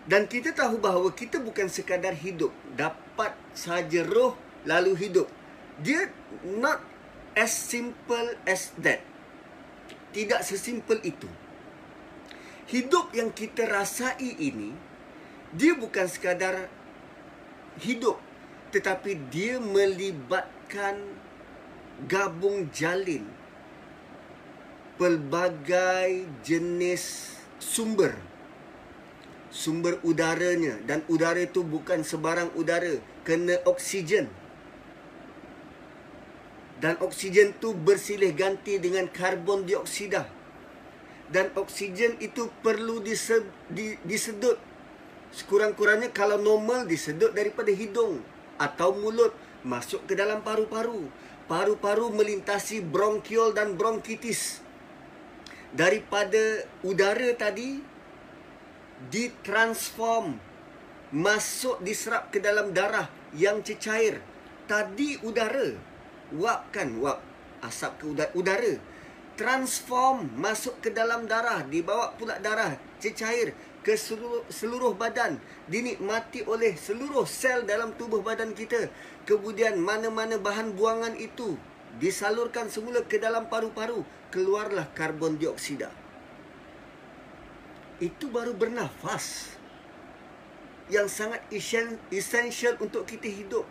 Dan 0.05 0.29
kita 0.29 0.53
tahu 0.53 0.77
bahawa 0.77 1.10
kita 1.17 1.41
bukan 1.41 1.65
sekadar 1.65 2.13
hidup. 2.13 2.53
Dapat 2.77 3.34
saja 3.58 4.05
roh 4.05 4.38
lalu 4.69 4.93
hidup. 5.10 5.25
Dia 5.81 6.05
not 6.45 6.77
as 7.34 7.49
simple 7.49 8.38
as 8.45 8.69
that 8.77 9.01
tidak 10.15 10.47
sesimpel 10.47 11.04
itu. 11.04 11.28
Hidup 12.71 13.12
yang 13.12 13.36
kita 13.36 13.67
rasai 13.67 14.39
ini 14.39 14.71
dia 15.51 15.75
bukan 15.75 16.08
sekadar 16.08 16.71
hidup 17.84 18.17
tetapi 18.71 19.19
dia 19.28 19.60
melibatkan 19.60 20.97
gabung 22.08 22.71
jalin 22.71 23.28
pelbagai 24.95 26.23
jenis 26.47 27.36
sumber. 27.60 28.15
Sumber 29.51 29.99
udaranya. 30.04 30.75
Dan 30.84 31.04
udara 31.08 31.39
itu 31.39 31.63
bukan 31.63 32.04
sebarang 32.04 32.51
udara. 32.60 32.99
Kena 33.23 33.56
oksigen 33.63 34.28
dan 36.84 37.00
oksigen 37.00 37.56
tu 37.60 37.72
bersilih 37.72 38.36
ganti 38.36 38.80
dengan 38.80 39.08
karbon 39.08 39.64
dioksida 39.64 40.28
dan 41.32 41.50
oksigen 41.58 42.20
itu 42.22 42.52
perlu 42.62 43.02
disedut 44.06 44.58
sekurang-kurangnya 45.36 46.14
kalau 46.14 46.38
normal 46.38 46.88
disedut 46.88 47.36
daripada 47.36 47.74
hidung 47.74 48.22
atau 48.56 48.96
mulut 48.96 49.36
masuk 49.66 50.06
ke 50.08 50.14
dalam 50.16 50.40
paru-paru. 50.46 51.12
Paru-paru 51.46 52.10
melintasi 52.10 52.82
bronkiol 52.82 53.54
dan 53.54 53.78
bronkitis. 53.78 54.64
Daripada 55.76 56.66
udara 56.82 57.36
tadi 57.36 57.84
ditransform 59.12 60.40
masuk 61.12 61.84
diserap 61.84 62.32
ke 62.32 62.40
dalam 62.40 62.72
darah 62.72 63.12
yang 63.36 63.62
cecair. 63.62 64.24
Tadi 64.66 65.22
udara, 65.22 65.78
wap 66.34 66.74
kan 66.74 66.98
wap 66.98 67.22
asap 67.62 68.02
ke 68.02 68.06
udara. 68.34 68.74
Transform 69.36 70.32
masuk 70.40 70.80
ke 70.80 70.96
dalam 70.96 71.28
darah, 71.28 71.60
dibawa 71.68 72.16
pula 72.16 72.40
darah 72.40 72.80
cecair 73.04 73.52
ke 73.84 73.94
seluruh, 73.94 74.48
seluruh 74.50 74.98
badan 74.98 75.38
dinikmati 75.70 76.42
oleh 76.48 76.74
seluruh 76.74 77.28
sel 77.28 77.68
dalam 77.68 77.92
tubuh 78.00 78.24
badan 78.24 78.56
kita. 78.56 78.88
Kemudian 79.28 79.76
mana-mana 79.76 80.40
bahan 80.40 80.74
buangan 80.74 81.20
itu 81.20 81.60
disalurkan 82.00 82.72
semula 82.72 83.04
ke 83.04 83.20
dalam 83.20 83.52
paru-paru 83.52 84.08
keluarlah 84.32 84.88
karbon 84.96 85.36
dioksida. 85.36 85.92
Itu 88.00 88.32
baru 88.32 88.56
bernafas 88.56 89.52
yang 90.88 91.12
sangat 91.12 91.46
essential 92.10 92.80
untuk 92.80 93.04
kita 93.04 93.28
hidup 93.28 93.68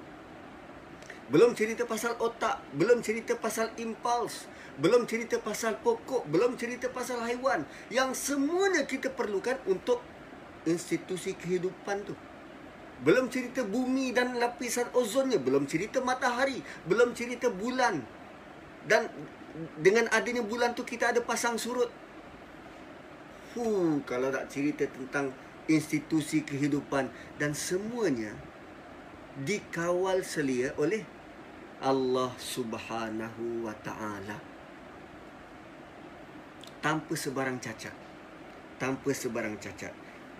belum 1.32 1.56
cerita 1.56 1.88
pasal 1.88 2.16
otak 2.20 2.60
belum 2.76 3.00
cerita 3.00 3.36
pasal 3.38 3.72
impuls 3.80 4.48
belum 4.74 5.06
cerita 5.06 5.38
pasal 5.38 5.78
pokok, 5.78 6.26
belum 6.26 6.58
cerita 6.58 6.90
pasal 6.90 7.22
haiwan 7.22 7.62
yang 7.94 8.10
semuanya 8.10 8.82
kita 8.82 9.06
perlukan 9.06 9.54
untuk 9.70 10.02
institusi 10.66 11.38
kehidupan 11.38 12.02
tu. 12.02 12.14
Belum 13.06 13.30
cerita 13.30 13.62
bumi 13.62 14.10
dan 14.10 14.34
lapisan 14.40 14.90
ozonnya, 14.96 15.38
belum 15.38 15.70
cerita 15.70 16.02
matahari, 16.02 16.58
belum 16.90 17.14
cerita 17.14 17.52
bulan. 17.54 18.02
Dan 18.88 19.06
dengan 19.78 20.10
adanya 20.10 20.42
bulan 20.42 20.74
tu 20.74 20.82
kita 20.82 21.14
ada 21.14 21.22
pasang 21.22 21.54
surut. 21.54 21.90
Hu, 23.54 24.02
kalau 24.02 24.34
nak 24.34 24.50
cerita 24.50 24.90
tentang 24.90 25.30
institusi 25.70 26.42
kehidupan 26.42 27.06
dan 27.38 27.54
semuanya 27.54 28.34
dikawal 29.38 30.26
selia 30.26 30.74
oleh 30.74 31.06
Allah 31.82 32.30
Subhanahu 32.38 33.66
wa 33.66 33.74
taala. 33.82 34.38
Tanpa 36.84 37.14
sebarang 37.16 37.58
cacat. 37.58 37.94
Tanpa 38.76 39.10
sebarang 39.10 39.56
cacat. 39.56 39.94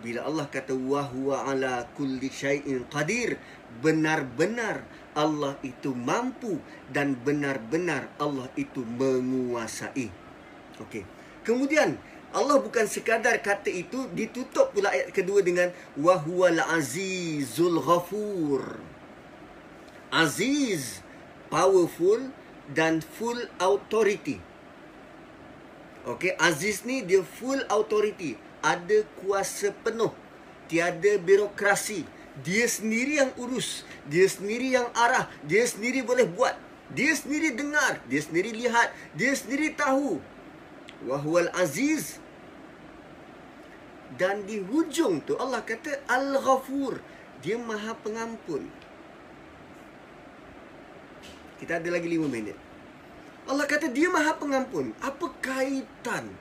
Bila 0.05 0.27
Allah 0.27 0.51
kata 0.51 0.77
wa 0.77 1.01
huwa 1.07 1.49
ala 1.49 1.87
kulli 1.97 2.29
syai'in 2.29 2.85
qadir 2.93 3.41
benar-benar 3.81 4.85
Allah 5.15 5.55
itu 5.63 5.95
mampu 5.95 6.59
dan 6.91 7.15
benar-benar 7.15 8.11
Allah 8.19 8.51
itu 8.59 8.83
menguasai. 8.83 10.11
Okey. 10.83 11.07
Kemudian 11.47 11.95
Allah 12.35 12.59
bukan 12.59 12.91
sekadar 12.91 13.39
kata 13.39 13.71
itu 13.71 14.11
ditutup 14.11 14.75
pula 14.75 14.91
ayat 14.91 15.15
kedua 15.15 15.39
dengan 15.39 15.71
wa 15.95 16.19
huwal 16.19 16.59
azizul 16.75 17.79
ghafur. 17.79 18.83
Aziz 20.11 21.04
powerful 21.55 22.35
dan 22.75 22.99
full 22.99 23.39
authority 23.63 24.43
Okey, 26.05 26.37
Aziz 26.37 26.85
ni 26.85 27.01
dia 27.01 27.25
full 27.25 27.65
authority, 27.73 28.37
ada 28.61 29.09
kuasa 29.25 29.73
penuh. 29.73 30.13
Tiada 30.69 31.17
birokrasi. 31.17 32.05
Dia 32.45 32.69
sendiri 32.69 33.25
yang 33.25 33.33
urus, 33.41 33.89
dia 34.05 34.29
sendiri 34.29 34.77
yang 34.77 34.85
arah, 34.93 35.33
dia 35.49 35.65
sendiri 35.65 36.05
boleh 36.05 36.29
buat. 36.29 36.53
Dia 36.93 37.17
sendiri 37.17 37.57
dengar, 37.57 38.05
dia 38.05 38.21
sendiri 38.21 38.53
lihat, 38.53 38.93
dia 39.17 39.33
sendiri 39.33 39.73
tahu. 39.73 40.21
Wahwal 41.05 41.53
Aziz 41.53 42.17
Dan 44.15 44.47
di 44.47 44.63
hujung 44.63 45.21
tu 45.25 45.35
Allah 45.41 45.65
kata 45.65 46.05
Al-Ghafur. 46.07 47.01
Dia 47.41 47.57
maha 47.57 47.97
pengampun. 47.99 48.69
Kita 51.59 51.79
ada 51.79 51.89
lagi 51.91 52.09
lima 52.11 52.27
minit. 52.27 52.57
Allah 53.45 53.69
kata 53.69 53.93
dia 53.93 54.09
maha 54.09 54.35
pengampun. 54.41 54.97
Apa 55.05 55.29
kaitan? 55.45 56.33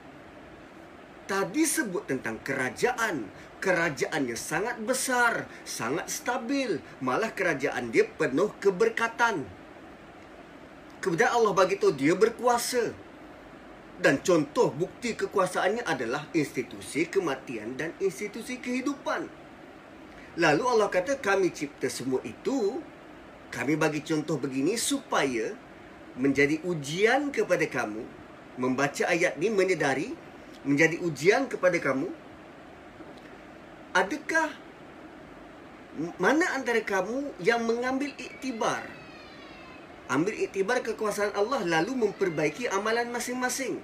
Tadi 1.24 1.64
sebut 1.64 2.04
tentang 2.08 2.40
kerajaan. 2.40 3.28
Kerajaannya 3.60 4.36
sangat 4.36 4.76
besar, 4.84 5.48
sangat 5.64 6.12
stabil. 6.12 6.80
Malah 7.00 7.32
kerajaan 7.32 7.88
dia 7.88 8.04
penuh 8.04 8.52
keberkatan. 8.60 9.48
Kemudian 11.00 11.32
Allah 11.32 11.52
bagi 11.56 11.80
tahu 11.80 11.92
dia 11.96 12.12
berkuasa. 12.12 12.92
Dan 13.94 14.20
contoh 14.20 14.74
bukti 14.74 15.14
kekuasaannya 15.14 15.86
adalah 15.86 16.28
institusi 16.34 17.06
kematian 17.06 17.78
dan 17.78 17.94
institusi 18.02 18.58
kehidupan. 18.58 19.28
Lalu 20.34 20.64
Allah 20.66 20.88
kata 20.90 21.22
kami 21.22 21.54
cipta 21.54 21.86
semua 21.86 22.18
itu. 22.26 22.82
Kami 23.54 23.78
bagi 23.78 24.02
contoh 24.02 24.34
begini 24.34 24.74
supaya 24.74 25.54
menjadi 26.18 26.58
ujian 26.66 27.30
kepada 27.30 27.62
kamu. 27.70 28.02
Membaca 28.58 29.06
ayat 29.06 29.38
ini 29.38 29.50
menyedari 29.54 30.10
menjadi 30.66 30.98
ujian 30.98 31.46
kepada 31.46 31.78
kamu. 31.78 32.10
Adakah 33.94 34.50
mana 36.18 36.50
antara 36.58 36.82
kamu 36.82 37.38
yang 37.38 37.62
mengambil 37.62 38.10
iktibar 38.18 38.82
ambil 40.08 40.36
iktibar 40.36 40.84
kekuasaan 40.84 41.32
Allah 41.32 41.64
lalu 41.64 41.96
memperbaiki 41.96 42.68
amalan 42.68 43.08
masing-masing. 43.08 43.80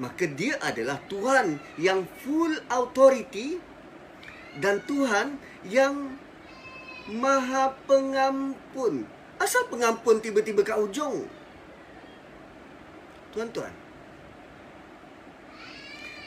Maka 0.00 0.24
dia 0.30 0.56
adalah 0.62 0.96
Tuhan 1.10 1.60
yang 1.76 2.06
full 2.24 2.54
authority 2.72 3.60
dan 4.62 4.80
Tuhan 4.88 5.36
yang 5.68 6.16
maha 7.08 7.72
pengampun. 7.88 9.08
Asal 9.40 9.64
pengampun 9.72 10.20
tiba-tiba 10.20 10.60
kat 10.60 10.76
ujung? 10.76 11.24
Tuan-tuan, 13.30 13.70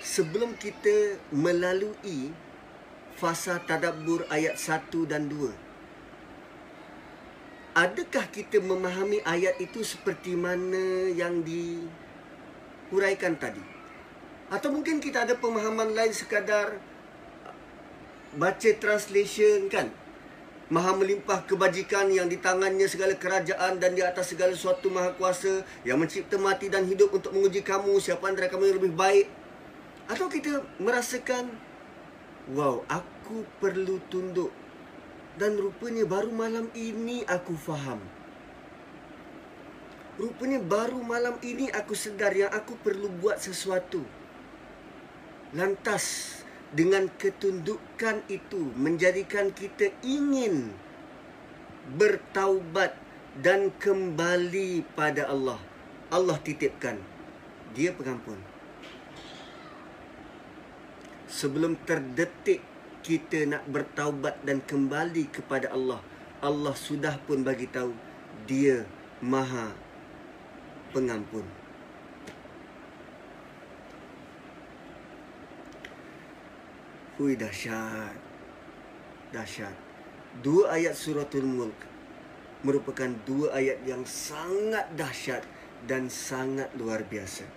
sebelum 0.02 0.56
kita 0.56 1.20
melalui 1.30 2.32
fasa 3.20 3.60
tadabbur 3.62 4.26
ayat 4.32 4.56
1 4.56 5.04
dan 5.06 5.28
2, 5.28 5.52
adakah 7.76 8.26
kita 8.32 8.64
memahami 8.64 9.20
ayat 9.28 9.60
itu 9.60 9.84
seperti 9.84 10.34
mana 10.34 11.12
yang 11.12 11.44
dihuraikan 11.44 13.36
tadi? 13.36 13.62
Atau 14.48 14.72
mungkin 14.72 15.04
kita 15.04 15.28
ada 15.28 15.36
pemahaman 15.36 15.92
lain 15.92 16.16
sekadar 16.16 16.80
baca 18.40 18.70
translation 18.80 19.68
kan? 19.68 19.92
Maha 20.72 20.96
melimpah 20.96 21.44
kebajikan 21.44 22.08
yang 22.08 22.32
di 22.32 22.40
tangannya 22.40 22.88
segala 22.88 23.20
kerajaan 23.20 23.84
dan 23.84 23.92
di 23.92 24.00
atas 24.00 24.32
segala 24.32 24.56
sesuatu 24.56 24.88
maha 24.88 25.12
kuasa 25.20 25.68
yang 25.84 26.00
mencipta 26.00 26.40
mati 26.40 26.72
dan 26.72 26.88
hidup 26.88 27.12
untuk 27.12 27.36
menguji 27.36 27.60
kamu 27.60 28.00
siapa 28.00 28.32
antara 28.32 28.48
kamu 28.48 28.72
yang 28.72 28.78
lebih 28.80 28.96
baik. 28.96 29.28
Atau 30.08 30.32
kita 30.32 30.64
merasakan 30.80 31.52
wow 32.56 32.80
aku 32.88 33.44
perlu 33.60 34.00
tunduk 34.08 34.52
dan 35.36 35.60
rupanya 35.60 36.08
baru 36.08 36.32
malam 36.32 36.72
ini 36.72 37.28
aku 37.28 37.60
faham. 37.60 38.00
Rupanya 40.16 40.62
baru 40.62 41.02
malam 41.02 41.36
ini 41.42 41.74
aku 41.74 41.92
sedar 41.98 42.32
yang 42.32 42.54
aku 42.54 42.78
perlu 42.80 43.10
buat 43.20 43.42
sesuatu. 43.42 44.06
Lantas 45.58 46.38
dengan 46.74 47.06
ketundukan 47.22 48.26
itu 48.28 48.74
menjadikan 48.74 49.54
kita 49.54 49.94
ingin 50.02 50.74
bertaubat 51.96 52.98
dan 53.40 53.70
kembali 53.78 54.82
pada 54.98 55.30
Allah. 55.30 55.62
Allah 56.10 56.38
titipkan 56.42 56.98
dia 57.74 57.94
pengampun. 57.94 58.38
Sebelum 61.30 61.74
terdetik 61.90 62.62
kita 63.02 63.50
nak 63.50 63.66
bertaubat 63.66 64.46
dan 64.46 64.62
kembali 64.62 65.34
kepada 65.34 65.74
Allah, 65.74 66.02
Allah 66.46 66.78
sudah 66.78 67.18
pun 67.26 67.42
bagi 67.42 67.66
tahu 67.66 67.90
Dia 68.46 68.86
Maha 69.20 69.74
Pengampun. 70.94 71.63
Hui 77.24 77.40
dahsyat. 77.40 78.20
Dahsyat. 79.32 79.72
Dua 80.44 80.76
ayat 80.76 80.92
suratul 80.92 81.48
mulk 81.48 81.80
merupakan 82.68 83.08
dua 83.24 83.56
ayat 83.56 83.80
yang 83.88 84.04
sangat 84.04 84.92
dahsyat 85.00 85.48
dan 85.88 86.12
sangat 86.12 86.68
luar 86.76 87.08
biasa. 87.08 87.48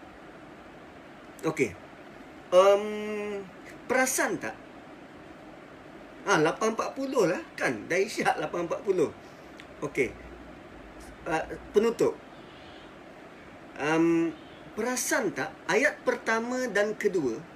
Okey. 1.50 1.74
Um, 2.54 3.42
perasan 3.90 4.38
tak 4.38 4.54
Ah 6.30 6.38
ha, 6.38 6.54
8.40 6.54 7.26
lah 7.26 7.42
kan 7.58 7.74
Dah 7.90 7.98
isyak 7.98 8.38
8.40 8.38 9.82
Okey 9.82 10.14
uh, 11.26 11.42
Penutup 11.74 12.14
um, 13.82 14.30
Perasan 14.78 15.34
tak 15.34 15.50
Ayat 15.66 15.98
pertama 16.06 16.70
dan 16.70 16.94
kedua 16.94 17.55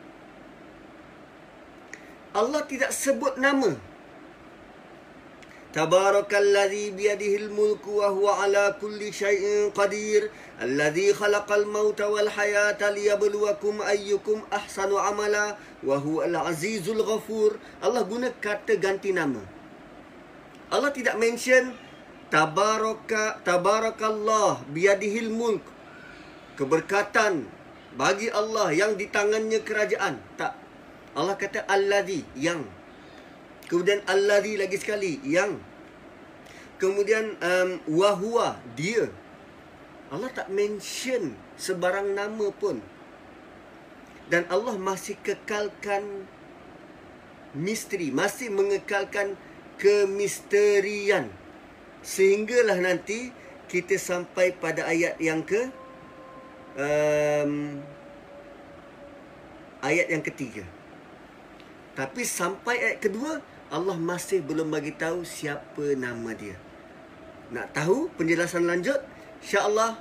Allah 2.31 2.63
tidak 2.63 2.95
sebut 2.95 3.35
nama. 3.43 3.75
Tabarakalladzi 5.71 6.99
biyadihil 6.99 7.47
mulku 7.51 8.03
wa 8.03 8.11
huwa 8.11 8.43
ala 8.43 8.75
kulli 8.79 9.15
syai'in 9.15 9.71
qadir. 9.71 10.31
Alladzi 10.59 11.15
khalaqal 11.15 11.63
mauta 11.67 12.11
wal 12.11 12.27
hayata 12.27 12.91
liyabluwakum 12.91 13.79
ayyukum 13.83 14.43
ahsanu 14.51 14.99
amala 14.99 15.55
wa 15.87 15.95
huwal 15.99 16.35
azizul 16.51 16.99
ghafur. 17.03 17.55
Allah 17.83 18.03
guna 18.03 18.35
kata 18.43 18.79
ganti 18.83 19.15
nama. 19.15 19.43
Allah 20.75 20.91
tidak 20.91 21.19
mention 21.19 21.75
tabaraka 22.35 23.43
tabarakallah 23.47 24.67
biyadihil 24.71 25.31
mulk. 25.31 25.63
Keberkatan 26.59 27.47
bagi 27.95 28.27
Allah 28.31 28.75
yang 28.75 28.99
di 28.99 29.07
tangannya 29.07 29.63
kerajaan. 29.63 30.19
Tak 30.35 30.60
Allah 31.15 31.35
kata 31.35 31.67
alladzi 31.67 32.23
yang 32.39 32.63
Kemudian 33.71 34.03
alladhi 34.11 34.59
lagi 34.59 34.75
sekali 34.83 35.23
yang 35.23 35.55
kemudian 36.83 37.39
um, 37.39 37.79
wahwa 37.87 38.59
dia. 38.75 39.07
Allah 40.11 40.27
tak 40.35 40.51
mention 40.51 41.39
sebarang 41.55 42.19
nama 42.19 42.51
pun. 42.51 42.83
Dan 44.27 44.43
Allah 44.51 44.75
masih 44.75 45.15
kekalkan 45.23 46.27
misteri, 47.55 48.11
masih 48.11 48.51
mengekalkan 48.51 49.39
kemisterian. 49.79 51.31
Sehinggalah 52.03 52.75
nanti 52.75 53.31
kita 53.71 53.95
sampai 54.03 54.51
pada 54.51 54.83
ayat 54.91 55.15
yang 55.23 55.47
ke 55.47 55.71
um, 56.75 57.79
ayat 59.79 60.11
yang 60.11 60.27
ketiga. 60.27 60.67
Tapi 62.01 62.25
sampai 62.25 62.81
ayat 62.81 63.05
kedua 63.05 63.45
Allah 63.69 63.93
masih 64.01 64.41
belum 64.41 64.73
bagi 64.73 64.97
tahu 64.97 65.21
siapa 65.21 65.93
nama 66.01 66.33
dia. 66.33 66.57
Nak 67.53 67.77
tahu 67.77 68.09
penjelasan 68.17 68.65
lanjut? 68.65 68.97
Insya-Allah 69.45 70.01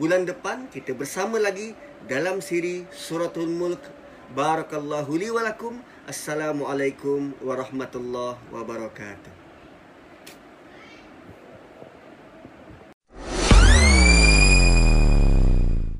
bulan 0.00 0.24
depan 0.24 0.64
kita 0.72 0.96
bersama 0.96 1.36
lagi 1.36 1.76
dalam 2.08 2.40
siri 2.40 2.88
Suratul 2.88 3.52
Mulk. 3.52 3.84
Barakallahu 4.32 5.12
li 5.20 5.28
wa 5.28 5.44
lakum. 5.44 5.76
Assalamualaikum 6.08 7.36
warahmatullahi 7.44 8.40
wabarakatuh. 8.48 9.35